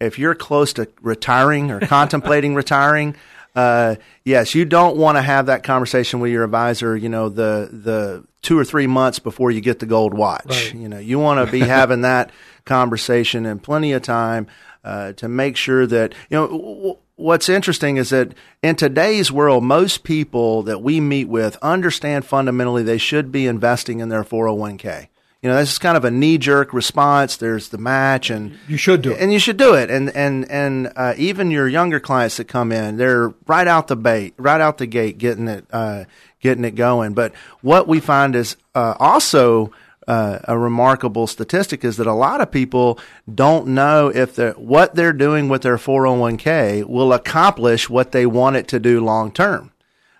[0.00, 3.16] if you're close to retiring or contemplating retiring,
[3.54, 6.96] uh, yes, you don't want to have that conversation with your advisor.
[6.96, 10.46] You know, the the two or three months before you get the gold watch.
[10.46, 10.74] Right.
[10.74, 12.30] You know, you want to be having that
[12.64, 14.46] conversation and plenty of time
[14.82, 16.46] uh, to make sure that you know.
[16.48, 22.24] W- what's interesting is that in today's world, most people that we meet with understand
[22.24, 25.06] fundamentally they should be investing in their 401k
[25.44, 27.36] you know, this is kind of a knee jerk response.
[27.36, 29.90] There's the match, and you should do it, and you should do it.
[29.90, 33.94] And and and uh, even your younger clients that come in, they're right out the
[33.94, 36.04] bait, right out the gate, getting it, uh,
[36.40, 37.12] getting it going.
[37.12, 39.70] But what we find is uh, also.
[40.06, 42.98] Uh, a remarkable statistic is that a lot of people
[43.34, 48.54] don't know if the what they're doing with their 401k will accomplish what they want
[48.56, 49.72] it to do long term.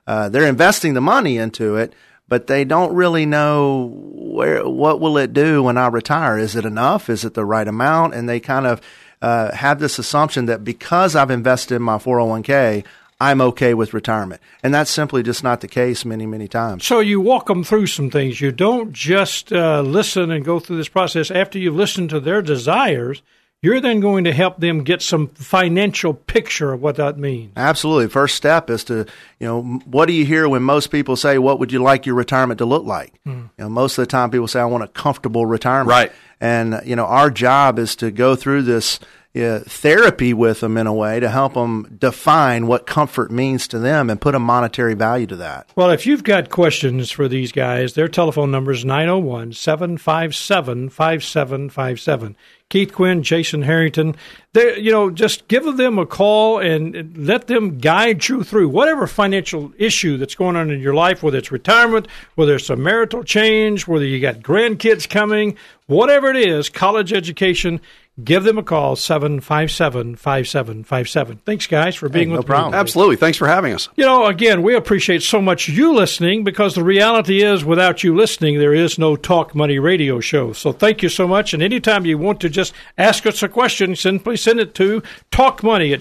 [0.07, 1.93] Uh, they're investing the money into it,
[2.29, 6.39] but they don't really know where what will it do when I retire?
[6.39, 7.09] Is it enough?
[7.09, 8.15] Is it the right amount?
[8.15, 8.81] And they kind of
[9.23, 12.85] uh, have this assumption that because I've invested in my 401k,
[13.21, 14.43] I'm okay with retirement.
[14.63, 16.85] And that's simply just not the case many, many times.
[16.85, 18.41] So you walk them through some things.
[18.41, 21.31] You don't just uh, listen and go through this process.
[21.31, 23.23] After you've listened to their desires,
[23.65, 27.53] you're then going to help them get some financial picture of what that means.
[27.57, 28.09] Absolutely.
[28.09, 29.07] First step is to,
[29.41, 32.15] you know, what do you hear when most people say, what would you like your
[32.15, 33.15] retirement to look like?
[33.27, 33.51] Mm.
[33.57, 35.89] You know, most of the time people say, I want a comfortable retirement.
[35.89, 36.13] Right.
[36.41, 39.01] And, you know, our job is to go through this
[39.37, 43.79] uh, therapy with them in a way to help them define what comfort means to
[43.79, 45.69] them and put a monetary value to that.
[45.75, 52.37] Well, if you've got questions for these guys, their telephone number is 901 757 5757.
[52.71, 54.17] Keith Quinn, Jason Harrington.
[54.53, 59.07] They, you know, just give them a call and let them guide you through whatever
[59.07, 63.23] financial issue that's going on in your life, whether it's retirement, whether it's a marital
[63.23, 65.57] change, whether you got grandkids coming,
[65.87, 67.81] whatever it is, college education
[68.23, 72.73] give them a call 757 5757 thanks guys for being hey, no with problem.
[72.73, 73.17] me absolutely.
[73.17, 73.89] Thanks for having us.
[73.97, 78.15] You know again we appreciate so much you listening because the reality is without you
[78.15, 80.53] listening there is no talk money radio show.
[80.53, 81.55] So thank you so much.
[81.55, 85.03] And anytime you want to just ask us a question simply send it to
[85.33, 86.01] talkmoney at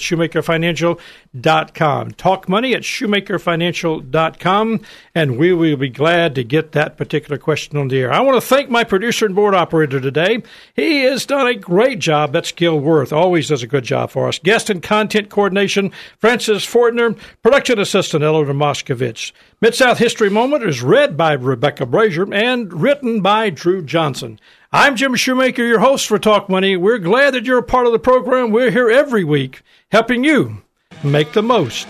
[1.35, 4.81] shoemakerfinancial.com talkmoney at shoemakerfinancial.com
[5.15, 8.39] and we will be glad to get that particular question on the air i want
[8.39, 10.41] to thank my producer and board operator today
[10.75, 12.33] he has done a great job.
[12.33, 13.13] That's Gil Worth.
[13.13, 14.39] Always does a good job for us.
[14.39, 17.17] Guest and content coordination, Francis Fortner.
[17.41, 19.31] Production assistant, Eleanor Moskovich.
[19.61, 24.39] Mid South History Moment is read by Rebecca Brazier and written by Drew Johnson.
[24.71, 26.75] I'm Jim Shoemaker, your host for Talk Money.
[26.75, 28.51] We're glad that you're a part of the program.
[28.51, 29.61] We're here every week
[29.91, 30.63] helping you
[31.03, 31.87] make the most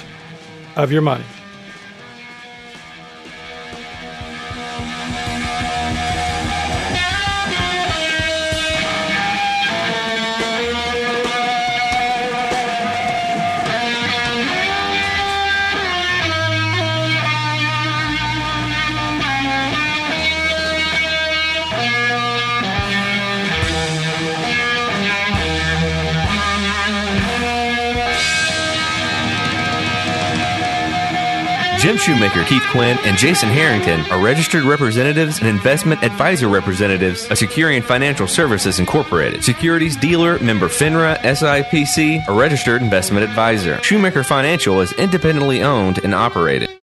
[0.76, 1.26] of your money.
[31.98, 37.84] Shoemaker, Keith Quinn, and Jason Harrington are registered representatives and investment advisor representatives of Securian
[37.84, 39.44] Financial Services Incorporated.
[39.44, 43.82] Securities dealer member FINRA SIPC, a registered investment advisor.
[43.84, 46.80] Shoemaker Financial is independently owned and operated.